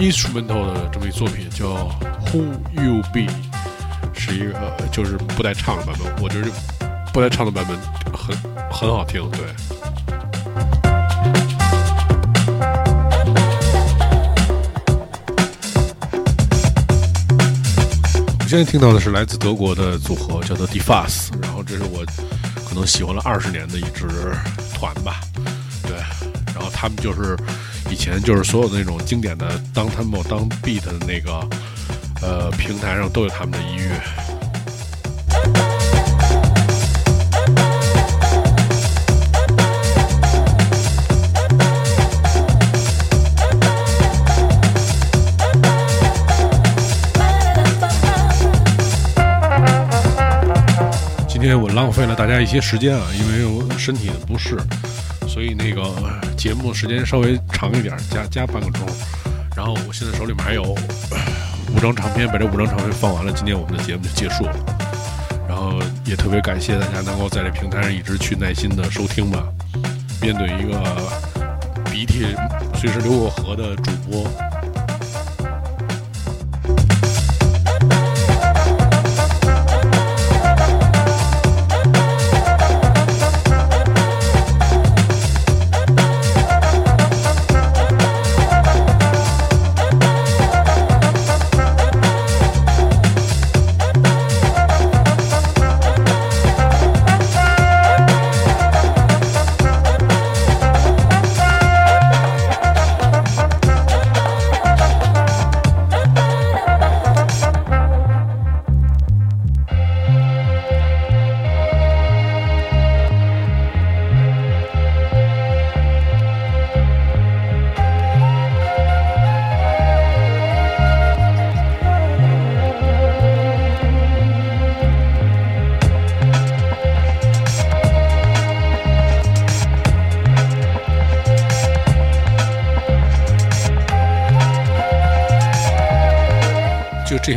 [0.00, 1.88] instrumental 的这么一作品，叫
[2.32, 2.42] Who
[2.72, 3.32] You Be，
[4.12, 6.12] 是一个就是不带唱的版本。
[6.20, 6.48] 我觉得
[7.12, 7.78] 不带唱的版本
[8.12, 8.36] 很
[8.72, 9.46] 很好听，对。
[18.54, 22.04] 今天听到的是来自德国的组合，叫做 Defas，然后这是我
[22.64, 24.06] 可能喜欢了二十年的一支
[24.72, 25.22] 团吧，
[25.82, 25.96] 对，
[26.54, 27.36] 然后他们就是
[27.90, 31.44] 以前就是所有的那种经典的当 tempo 当 beat 的那个
[32.22, 34.00] 呃平台上都有他们的音乐。
[51.74, 54.56] 浪费了大家一些时间啊，因为我身体的不适，
[55.26, 55.82] 所以那个
[56.36, 58.86] 节目时间稍微长一点，加加半个钟。
[59.56, 64.54] 然后我现在手里面还有五张唱片，把这五张唱片放完了，今天我们的节目就结束了。
[65.48, 69.42] 然后也特别感谢大家能够在这平台上一直去耐心的收听吧。
[70.22, 70.80] 面对一个
[71.90, 72.36] 鼻涕
[72.76, 74.30] 随时流过河的主播，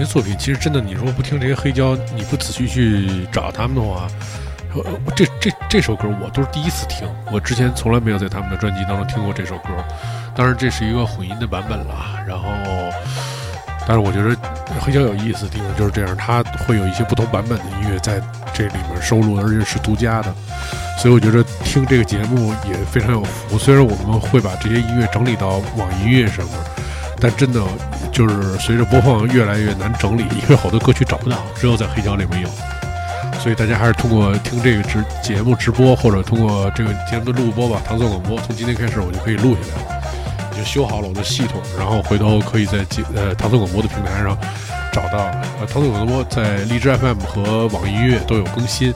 [0.07, 4.07] 作品，其实真的，你说不听这些黑胶，你不仔细去找他们的话，
[4.73, 4.83] 呃
[5.15, 9.69] 这这这首歌我都是第一次听，我之前从来没有在他们的专辑当中听过这首歌。
[10.35, 11.95] 当然，这是一个混音的版本了。
[12.27, 12.47] 然后，
[13.87, 14.35] 但是我觉得
[14.79, 18.21] 黑胶有意思的地方就是这样，它会有一些不同版本的音乐在
[18.53, 20.33] 这里面收录，而且是独家的。
[20.97, 23.57] 所以我觉得听这个节目也非常有福。
[23.57, 26.55] 虽然我们会把这些音乐整理到网易音乐上面。
[27.19, 27.59] 但真的
[28.17, 32.49] 就是随着播放越来越难整理，因为好多歌曲找不到，只有在黑胶里面有。
[33.39, 38.39] 所以大家还是通过听这个直节目直播，或者通过这个节目的录播吧，唐宋广播。
[38.41, 40.01] 从今天开始我就可以录下来了，
[40.51, 44.35] 已经修好了我的系统，然后回头可以在节呃唐宋广播的平台上
[44.91, 45.19] 找到。
[45.59, 48.91] 呃，唐宋广播在荔枝 FM 和网易音乐都有更新，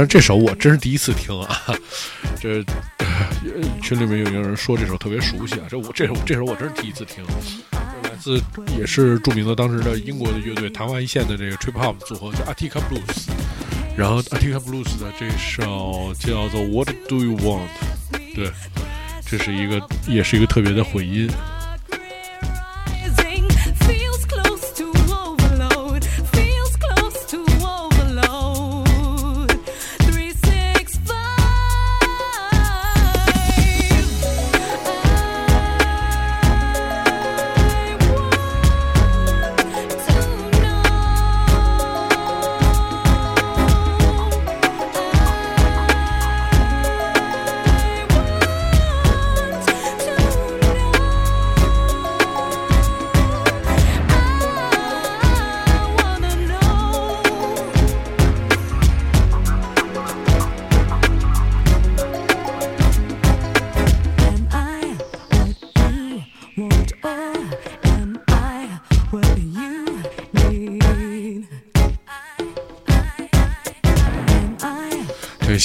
[0.00, 1.60] 但是这首我真是第一次听啊，
[2.40, 2.64] 这
[3.82, 7.22] 群里面有有人说这首特别熟悉啊，这我这首这首我真是第一次听，
[8.04, 8.40] 来自
[8.78, 13.28] 也是著名的当时的英国的乐队昙花一现的这个 trip hop 组合叫 Attica Blues，
[13.94, 17.68] 然后 Attica Blues 的这首叫做 What Do You Want，
[18.34, 18.50] 对，
[19.26, 21.30] 这是一个也是一个特别的混音。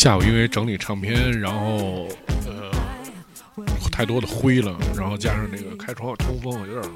[0.05, 2.07] 下午因为整理唱片，然后
[2.45, 2.69] 呃
[3.91, 6.93] 太多的灰了，然后加上那个开窗通风，我有点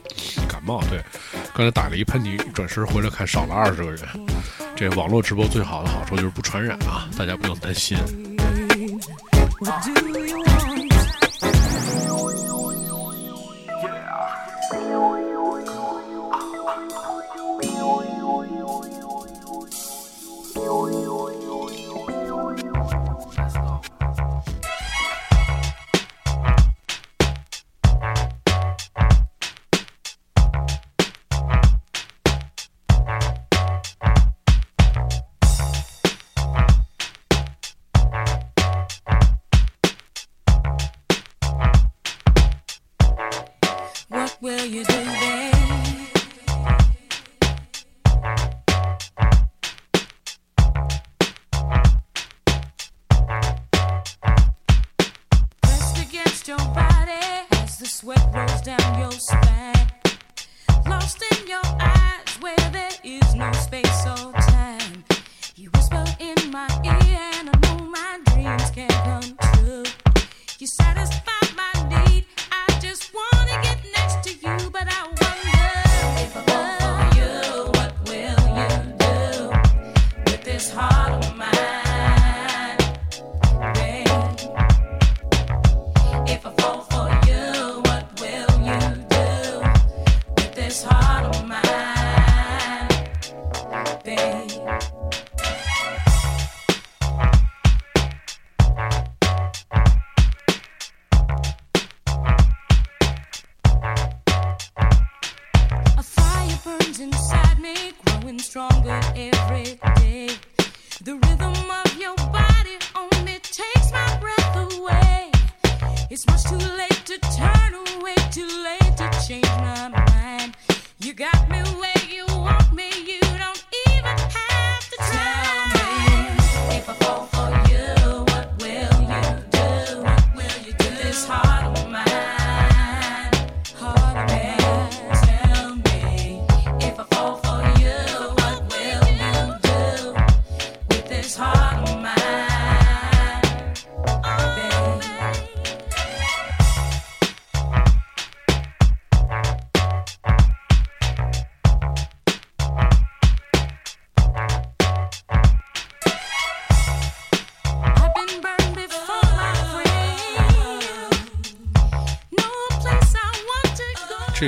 [0.48, 0.80] 感冒。
[0.92, 1.04] 对，
[1.52, 4.02] 刚才打了一喷嚏，转身回来看少了二十个人。
[4.76, 7.98] 这网络直播最好的好处就是不传染啊，大家不用担心。
[9.60, 9.90] What do
[10.28, 10.49] you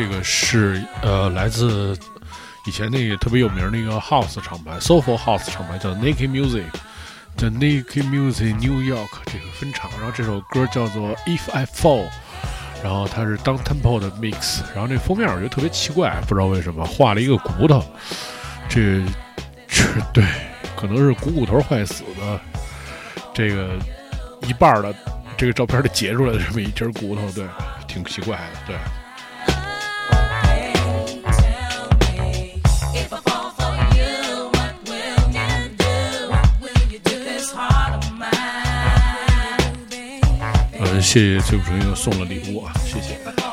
[0.01, 1.95] 这个是呃来自
[2.65, 6.65] 以前那个特别有名儿那个 house 厂牌，soulful house 厂牌叫 Naked Music，
[7.37, 9.91] 叫 Naked Music New York 这个分厂。
[9.99, 12.07] 然后这首歌叫做 If I Fall，
[12.83, 14.61] 然后它是 down tempo 的 mix。
[14.73, 17.85] 然后这封面我觉得特别奇怪，不知道为什么画了一个骨头，
[18.67, 19.03] 这
[19.67, 20.25] 这对
[20.75, 22.39] 可能是股骨头坏死的，
[23.35, 23.77] 这个
[24.47, 24.95] 一半的
[25.37, 27.45] 这个照片里截出来的这么一截骨头，对，
[27.87, 28.75] 挺奇怪的，对。
[41.01, 43.50] 谢谢崔普成又送了礼物啊，谢谢。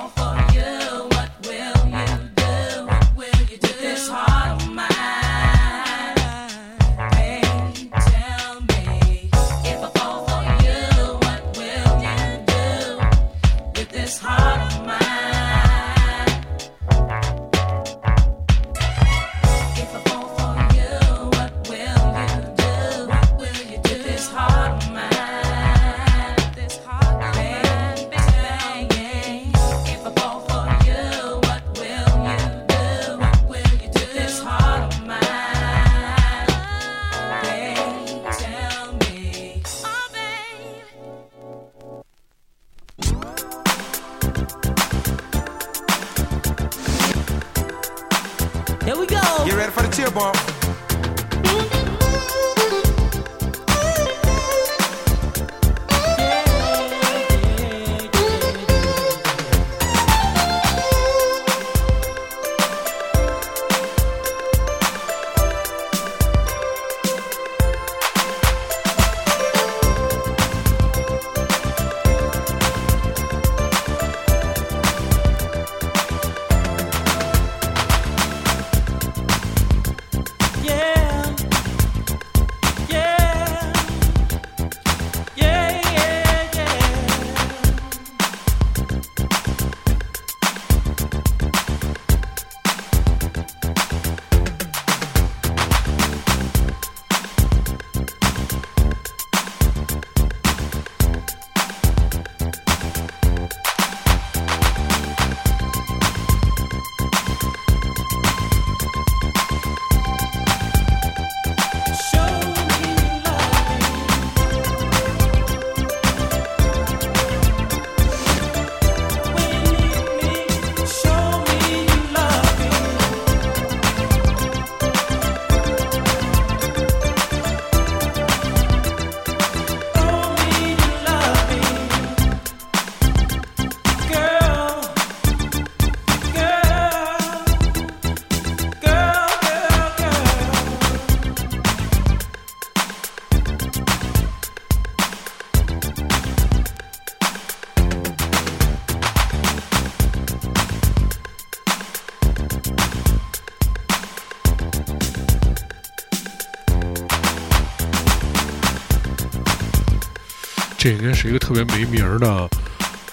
[160.89, 162.49] 这应该是一个特别没名儿的，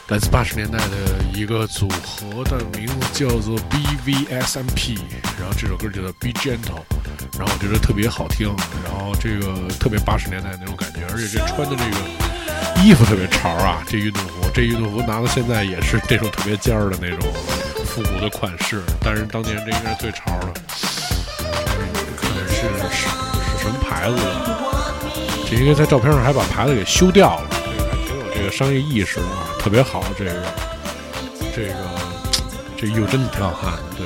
[0.07, 0.95] 来自八十年代的
[1.33, 4.97] 一个组合的名字叫做 BVSMP，
[5.37, 6.79] 然后这首歌就叫 Be Gentle，
[7.37, 8.47] 然后我觉得特别好听，
[8.85, 17.29] 然后这个特别八十年代那种感觉，而且这穿的这个衣服特别潮啊，这运动服，这运动服拿到现在也是这种特别尖儿的那种
[17.83, 20.53] 复古的款式，但是当年这应该是最潮的，
[22.15, 23.07] 看是是是
[23.59, 24.61] 什么牌子的？
[25.51, 27.49] 这应该在照片上还把牌子给修掉了，
[28.51, 30.03] 商业意识啊，特别好。
[30.17, 30.31] 这个
[31.55, 31.75] 这个
[32.77, 34.05] 这又真的挺好看的，对。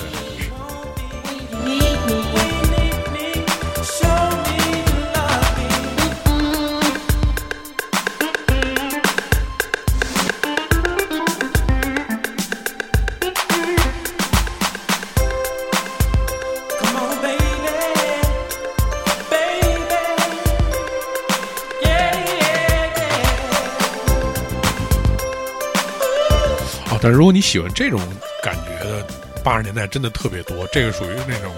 [26.91, 27.99] 哦，但如果你喜欢这种
[28.43, 29.05] 感觉的，
[29.43, 30.67] 八十年代真的特别多。
[30.71, 31.53] 这个属于那种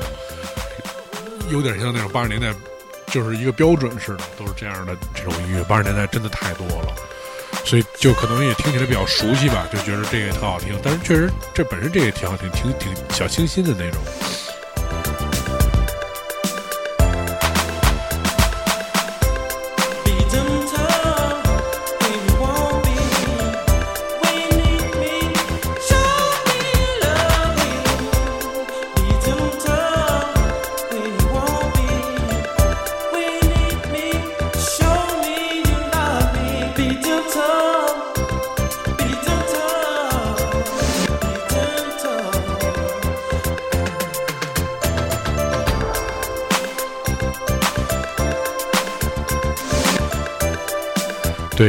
[1.50, 2.54] 有点像那种八十年代，
[3.08, 5.64] 就是一个标准似的，都是这样的这种音乐。
[5.64, 6.94] 八十年代真的太多了，
[7.66, 10.78] 所以就可能也听起来比较熟悉吧，就觉得这个特好听。
[10.84, 14.02] 但是确实，这本身这也挺好听，挺挺小清新的那种。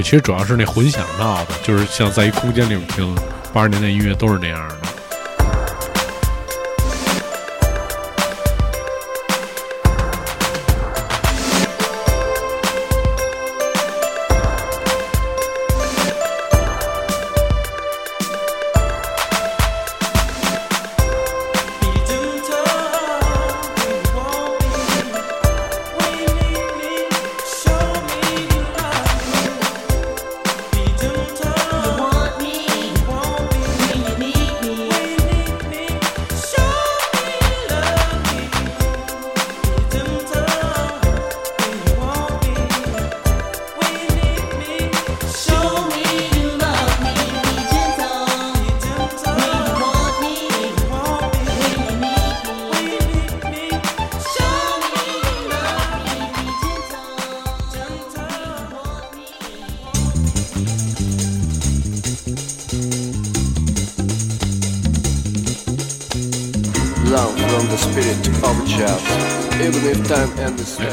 [0.03, 3.15] 其实主要是那混响闹的，就是像在一空间里面听，
[3.53, 4.82] 八十年代音乐都是那样的。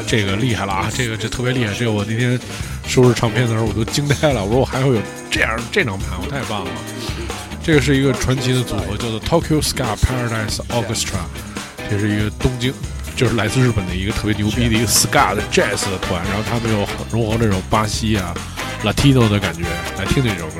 [0.09, 0.91] 这个厉害了啊！
[0.91, 2.37] 这个这特别厉害，这个我那天
[2.87, 6.71] 收拾唱片的时候我都惊呆了，我说我还会有这样这张盘，我太棒了。
[7.63, 11.21] 这个是一个传奇的组合，叫做 Tokyo Ska Paradise Orchestra，
[11.91, 12.73] 这是一个东京，
[13.15, 18.33] 就是来自日本的一个特别牛逼的一个 ska 的 jazz 的团，然后他们又融合这种巴西啊、
[18.83, 19.61] Latino 的感觉，
[19.99, 20.58] 来听听这首歌。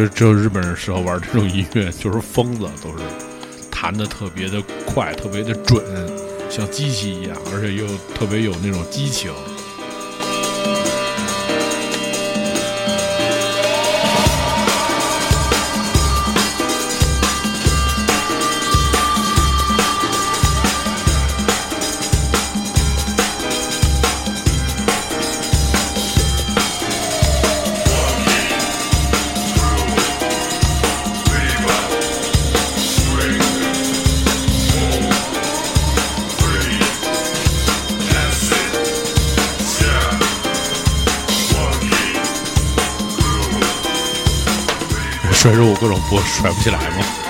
[0.00, 3.04] 觉得只有日本人适合玩这种音乐，就是疯子都是
[3.70, 5.84] 弹的特别的快，特别的准，
[6.48, 9.30] 像机器一样，而且又特别有那种激情。
[45.40, 47.29] 甩肉各种波甩不起来吗？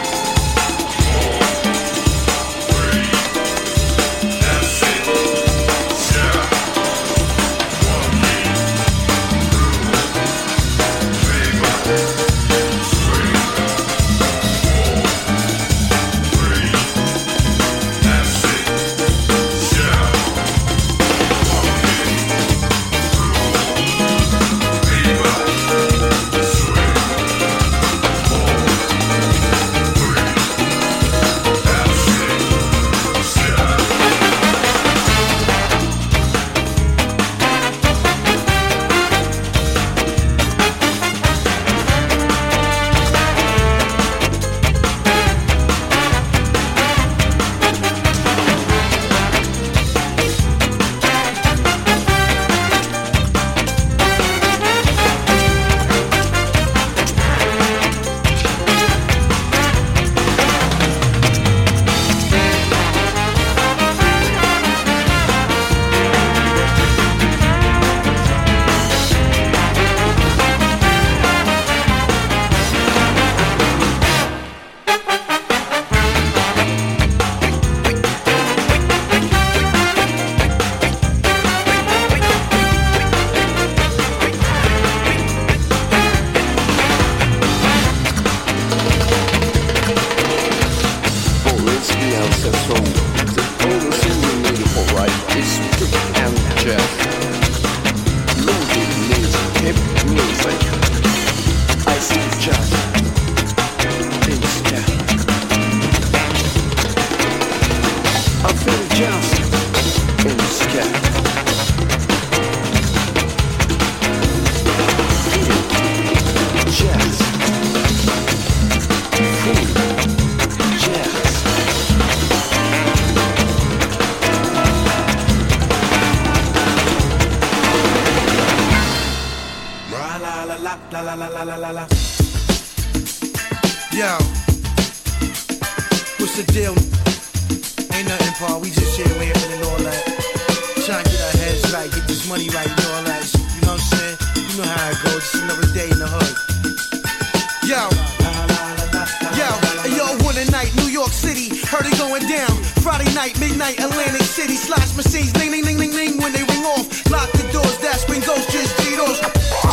[153.40, 156.84] Midnight, Atlantic City, slash machines, ding, ding, ding, ding, ding, when they ring off.
[157.10, 159.18] Lock the doors, that's when ghosts just G-Dos.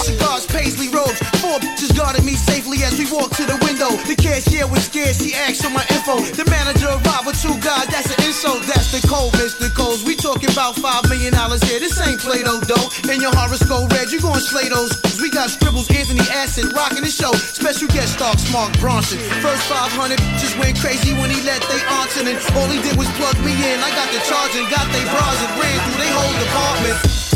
[0.08, 3.92] Cigars, paisley robes, four bitches guarded me safely as we walked to the window.
[4.08, 6.24] The cashier was scared, she asked for my info.
[6.40, 9.74] The manager arrived with two guys, that's an insult, that's the code, Mr.
[9.76, 10.04] Coles.
[10.04, 12.90] We talking about five million dollars here, this ain't Play-Doh dough.
[13.12, 14.92] And your horoscope red, you gon' slay those.
[15.20, 17.32] We got scribbles, Anthony Acid, rocking the show.
[17.34, 19.20] Special guest star, Mark Bronson.
[19.42, 23.10] First 500 just went crazy when he let they aunts and all he did was
[23.20, 23.78] plug me in.
[23.82, 27.27] I got the charge and got they bras and ran through they whole department.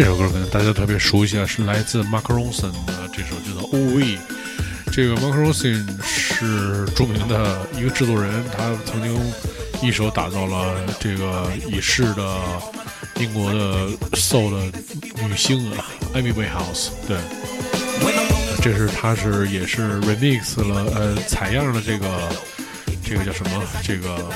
[0.00, 4.02] 这首歌可能大家特别熟悉啊，是来自 Mark Ronson 的这首叫做《O V》。
[4.90, 9.14] 这个 Mark Ronson 是著名的一个制作人，他曾经
[9.82, 12.40] 一手打造了这个已逝的
[13.16, 14.78] 英国的 soul 的
[15.22, 16.88] 女星啊，Amy Winehouse。
[17.06, 17.18] 对，
[18.62, 22.08] 这是他是也是 remix 了呃采样了这个
[23.04, 24.30] 这个叫什么这个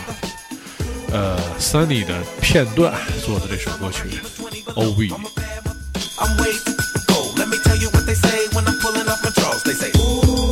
[1.11, 2.93] 呃 Sunny 的片段
[3.25, 4.03] 做的这首歌曲
[4.67, 6.73] 《Oh, oh, o V》。I'm way too
[7.11, 7.37] cold.
[7.37, 9.63] Let me tell you what they say when I'm pulling off my drawers.
[9.63, 10.49] They say, ooh.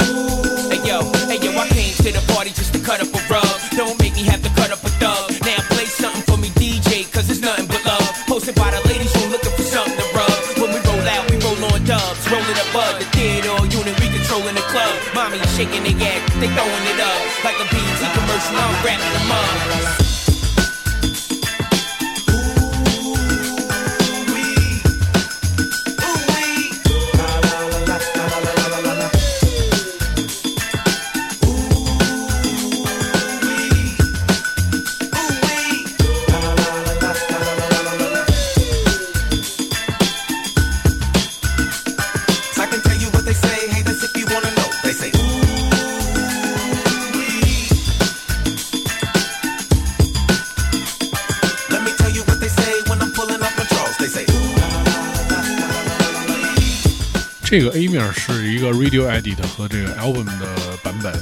[0.68, 1.00] Hey yo,
[1.32, 3.56] hey yo, I came to the party just to cut up a rug.
[3.72, 5.32] Don't make me have to cut up a thug.
[5.48, 8.04] Now play something for me, DJ, cause it's nothing but love.
[8.28, 10.40] Posted by the ladies who looking for something to rub.
[10.60, 12.20] When we roll out, we roll on dubs.
[12.28, 14.92] Rolling above the theater unit, we controlling the club.
[15.16, 17.20] Mommy shaking their ass, they throwing it up.
[17.48, 20.01] Like a BT commercial, I'm wrapping them up.
[57.52, 61.12] 这个 A 面是一个 Radio Edit 和这个 Album 的版本，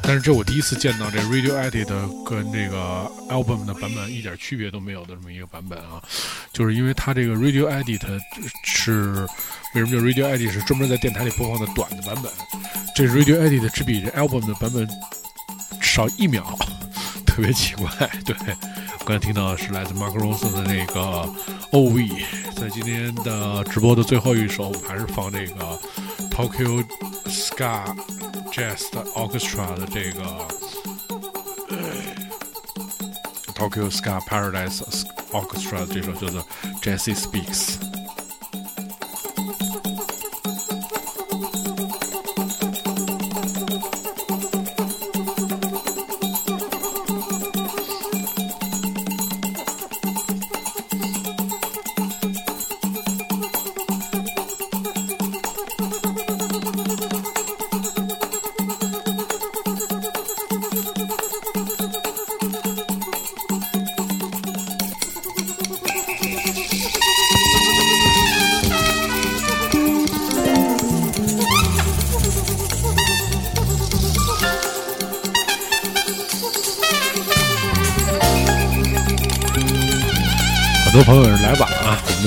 [0.00, 6.02] 但是这我第一次见到这 Radio Edit 跟这个 Album 的版本一点区别都没有的这么一个版本啊，
[6.54, 8.00] 就是因为它这个 Radio Edit
[8.64, 9.28] 是
[9.74, 12.32] 为什么叫 Radio Edit 是专门在电台里播放的短的版本，
[12.96, 14.88] 这 Radio Edit 只比这 Album 的版本
[15.82, 16.58] 少一秒，
[17.26, 17.90] 特别奇怪。
[18.24, 18.34] 对，
[19.04, 21.30] 刚才听到的是来自 Mark Rose 的那个
[21.74, 22.08] O.V。
[22.54, 25.76] 在今天的直播的最后一首，我们还是放这个
[26.30, 26.86] Tokyo
[27.26, 27.82] Ska
[28.52, 28.84] Jazz
[29.16, 30.22] Orchestra 的这个
[33.56, 34.84] Tokyo Ska Paradise
[35.32, 36.46] Orchestra 这首叫做
[36.80, 37.83] Jesse Speaks。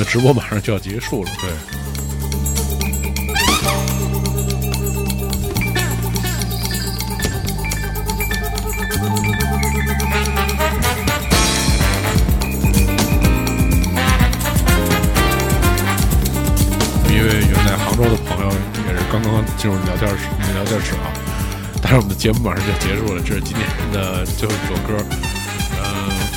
[0.09, 1.31] 直播马上就要结束了。
[1.41, 1.49] 对，
[17.13, 18.51] 一位远在杭州的朋友
[18.87, 21.11] 也是刚刚进入聊天室聊天室啊，
[21.81, 25.05] 但是我们的节目马上就要结束了，这是今天的最后一首歌。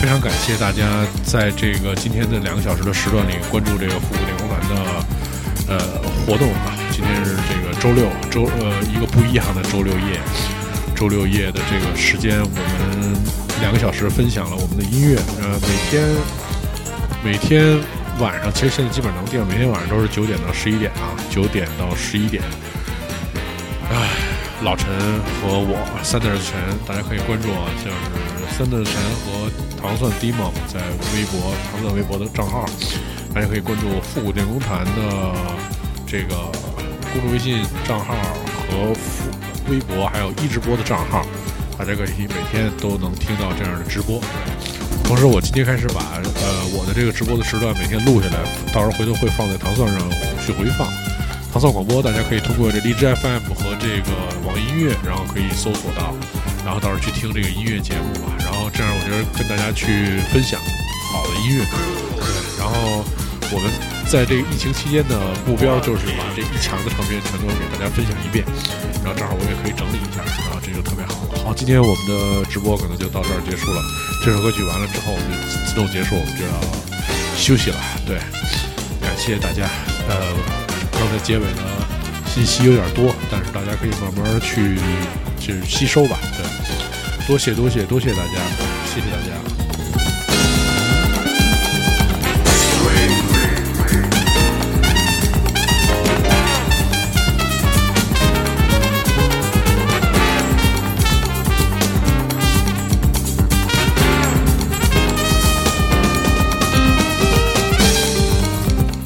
[0.00, 5.06] 非常感谢大家在这个今天的两个小时的时段里关注这个复古电工团的
[5.68, 5.78] 呃
[6.24, 6.72] 活动啊。
[6.90, 10.18] 今天是这个周六，周呃一个不一样的周六夜，
[10.96, 13.14] 周六夜的这个时间，我们
[13.60, 15.16] 两个小时分享了我们的音乐。
[15.42, 16.08] 呃，每天
[17.22, 17.78] 每天
[18.18, 22.42] 晚上，其实现在基本能定，每天晚上都是九点到十一点啊，九点到十一点。
[23.92, 24.08] 唉，
[24.62, 24.88] 老陈
[25.42, 26.56] 和我三点陈，
[26.88, 28.94] 大家可以关注啊，就是三的神
[29.24, 29.50] 和
[29.80, 30.80] 糖蒜 Demo 在
[31.14, 32.64] 微博、糖蒜微博的账号，
[33.34, 35.34] 大家可以关注复古电工团的
[36.06, 36.36] 这个
[37.12, 38.14] 公众微信账号
[38.68, 39.30] 和复
[39.70, 41.24] 微博，还有一直播的账号，
[41.78, 44.20] 大家可以每天都能听到这样的直播。
[45.02, 48.38] 同时，我今天开始把呃我的这个直播的时段每天录下来，
[48.72, 49.98] 到时候回头会放在糖蒜上
[50.44, 50.86] 去回放。
[51.52, 54.12] 糖蒜广播，大家可以通过这荔枝 FM 和这个
[54.46, 56.14] 网易音乐，然后可以搜索到，
[56.64, 58.29] 然后到时候去听这个音乐节目吧。
[58.80, 60.58] 这样，我觉得跟大家去分享
[61.12, 61.60] 好的音乐。
[61.68, 62.24] 对，
[62.56, 63.04] 然后
[63.52, 63.68] 我们
[64.08, 68.40] 在这个疫情期间的目标就是把这一墙的唱片全都给大家分享一遍，
[69.04, 71.44] 然后正好我也可以整理一下，然后这就特别好了。
[71.44, 73.84] 好，今天我们的直播可能就到这儿结束了。
[74.24, 75.36] 这首歌曲完了之后，我们就
[75.68, 76.56] 自动结束，我们就要
[77.36, 77.76] 休息了。
[78.08, 78.16] 对，
[78.96, 79.68] 感谢大家。
[80.08, 80.32] 呃，
[80.96, 81.60] 刚才结尾的
[82.32, 84.80] 信息有点多，但是大家可以慢慢去
[85.36, 86.16] 去吸收吧。
[86.32, 88.40] 对，多谢多谢多谢大家，
[88.92, 89.30] 谢谢大家。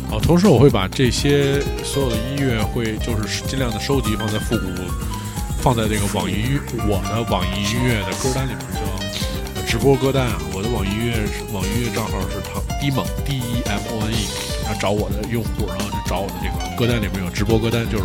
[0.09, 4.65] 好，同时我会把这些所有的音乐会就是尽量的收集放在复古，
[5.61, 6.59] 放在这个网易
[6.89, 9.04] 我的网易音乐的歌单里面
[9.75, 10.39] 直播歌单啊。
[10.55, 14.29] 我的网易音乐网易音乐账号是唐 D 猛 D E M O N E，
[14.63, 18.05] 然后找我的用户，然后就找我的这个歌单里面有直播歌单，就是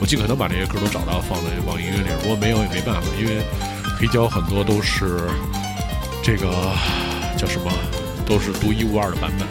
[0.00, 2.08] 我尽可能把这些歌都找到放在网易音乐里。
[2.22, 3.44] 如果没有也没办法，因为
[4.00, 5.20] 黑胶很多都是
[6.22, 6.72] 这个
[7.36, 7.70] 叫什么，
[8.24, 9.46] 都是独一无二的版本。